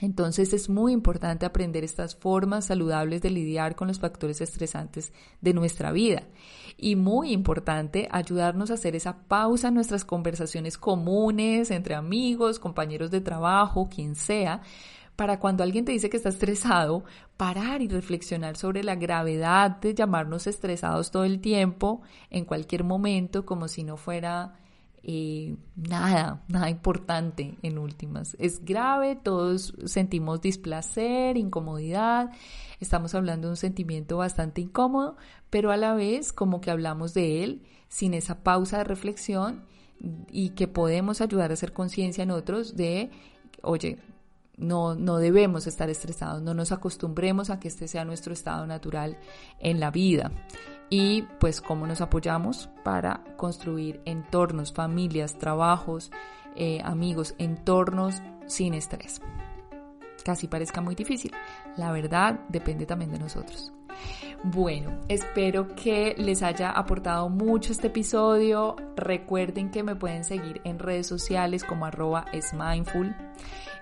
Entonces 0.00 0.52
es 0.52 0.68
muy 0.68 0.92
importante 0.92 1.44
aprender 1.44 1.84
estas 1.84 2.14
formas 2.14 2.66
saludables 2.66 3.20
de 3.22 3.30
lidiar 3.30 3.74
con 3.74 3.88
los 3.88 3.98
factores 3.98 4.40
estresantes 4.40 5.12
de 5.40 5.54
nuestra 5.54 5.92
vida. 5.92 6.22
Y 6.76 6.96
muy 6.96 7.32
importante 7.32 8.08
ayudarnos 8.10 8.70
a 8.70 8.74
hacer 8.74 8.94
esa 8.94 9.18
pausa 9.26 9.68
en 9.68 9.74
nuestras 9.74 10.04
conversaciones 10.04 10.78
comunes 10.78 11.70
entre 11.70 11.94
amigos, 11.94 12.58
compañeros 12.58 13.10
de 13.10 13.20
trabajo, 13.20 13.88
quien 13.88 14.14
sea, 14.14 14.62
para 15.16 15.40
cuando 15.40 15.64
alguien 15.64 15.84
te 15.84 15.90
dice 15.90 16.08
que 16.08 16.16
está 16.16 16.28
estresado, 16.28 17.02
parar 17.36 17.82
y 17.82 17.88
reflexionar 17.88 18.56
sobre 18.56 18.84
la 18.84 18.94
gravedad 18.94 19.80
de 19.80 19.92
llamarnos 19.92 20.46
estresados 20.46 21.10
todo 21.10 21.24
el 21.24 21.40
tiempo, 21.40 22.02
en 22.30 22.44
cualquier 22.44 22.84
momento, 22.84 23.44
como 23.44 23.66
si 23.66 23.82
no 23.82 23.96
fuera 23.96 24.54
eh, 25.02 25.56
nada, 25.76 26.42
nada 26.48 26.70
importante 26.70 27.56
en 27.62 27.78
últimas. 27.78 28.36
Es 28.38 28.64
grave, 28.64 29.16
todos 29.16 29.74
sentimos 29.86 30.40
displacer, 30.40 31.36
incomodidad, 31.36 32.30
estamos 32.80 33.14
hablando 33.14 33.48
de 33.48 33.52
un 33.52 33.56
sentimiento 33.56 34.18
bastante 34.18 34.60
incómodo, 34.60 35.16
pero 35.50 35.70
a 35.70 35.76
la 35.76 35.94
vez 35.94 36.32
como 36.32 36.60
que 36.60 36.70
hablamos 36.70 37.14
de 37.14 37.44
él 37.44 37.62
sin 37.88 38.14
esa 38.14 38.42
pausa 38.42 38.78
de 38.78 38.84
reflexión 38.84 39.64
y 40.30 40.50
que 40.50 40.68
podemos 40.68 41.20
ayudar 41.20 41.50
a 41.50 41.54
hacer 41.54 41.72
conciencia 41.72 42.22
en 42.22 42.30
otros 42.30 42.76
de, 42.76 43.10
oye, 43.62 43.98
no, 44.56 44.94
no 44.94 45.18
debemos 45.18 45.66
estar 45.66 45.88
estresados, 45.88 46.42
no 46.42 46.52
nos 46.52 46.72
acostumbremos 46.72 47.50
a 47.50 47.60
que 47.60 47.68
este 47.68 47.88
sea 47.88 48.04
nuestro 48.04 48.32
estado 48.32 48.66
natural 48.66 49.16
en 49.60 49.80
la 49.80 49.90
vida 49.90 50.32
y 50.90 51.22
pues 51.38 51.60
cómo 51.60 51.86
nos 51.86 52.00
apoyamos 52.00 52.68
para 52.82 53.22
construir 53.36 54.00
entornos, 54.04 54.72
familias, 54.72 55.38
trabajos, 55.38 56.10
eh, 56.56 56.80
amigos, 56.84 57.34
entornos 57.38 58.22
sin 58.46 58.74
estrés. 58.74 59.20
Casi 60.24 60.48
parezca 60.48 60.80
muy 60.80 60.94
difícil. 60.94 61.32
La 61.76 61.92
verdad 61.92 62.40
depende 62.48 62.86
también 62.86 63.12
de 63.12 63.18
nosotros. 63.18 63.72
Bueno, 64.44 65.00
espero 65.08 65.74
que 65.74 66.14
les 66.16 66.42
haya 66.42 66.70
aportado 66.70 67.28
mucho 67.28 67.72
este 67.72 67.88
episodio. 67.88 68.76
Recuerden 68.96 69.70
que 69.70 69.82
me 69.82 69.96
pueden 69.96 70.24
seguir 70.24 70.60
en 70.64 70.78
redes 70.78 71.06
sociales 71.06 71.64
como 71.64 71.86
arroba 71.86 72.26
smindful 72.40 73.14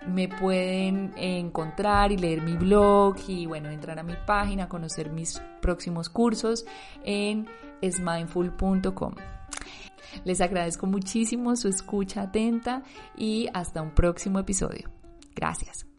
me 0.07 0.29
pueden 0.29 1.13
encontrar 1.17 2.13
y 2.13 2.17
leer 2.17 2.43
mi 2.43 2.55
blog 2.55 3.17
y 3.29 3.47
bueno, 3.47 3.71
entrar 3.71 3.99
a 3.99 4.03
mi 4.03 4.15
página, 4.27 4.69
conocer 4.69 5.11
mis 5.11 5.41
próximos 5.61 6.09
cursos 6.09 6.65
en 7.05 7.47
smindful.com. 7.83 9.15
Les 10.25 10.41
agradezco 10.41 10.87
muchísimo 10.87 11.57
su 11.57 11.69
escucha 11.69 12.23
atenta 12.23 12.83
y 13.17 13.49
hasta 13.53 13.83
un 13.83 13.91
próximo 13.91 14.39
episodio. 14.39 14.91
Gracias. 15.35 15.96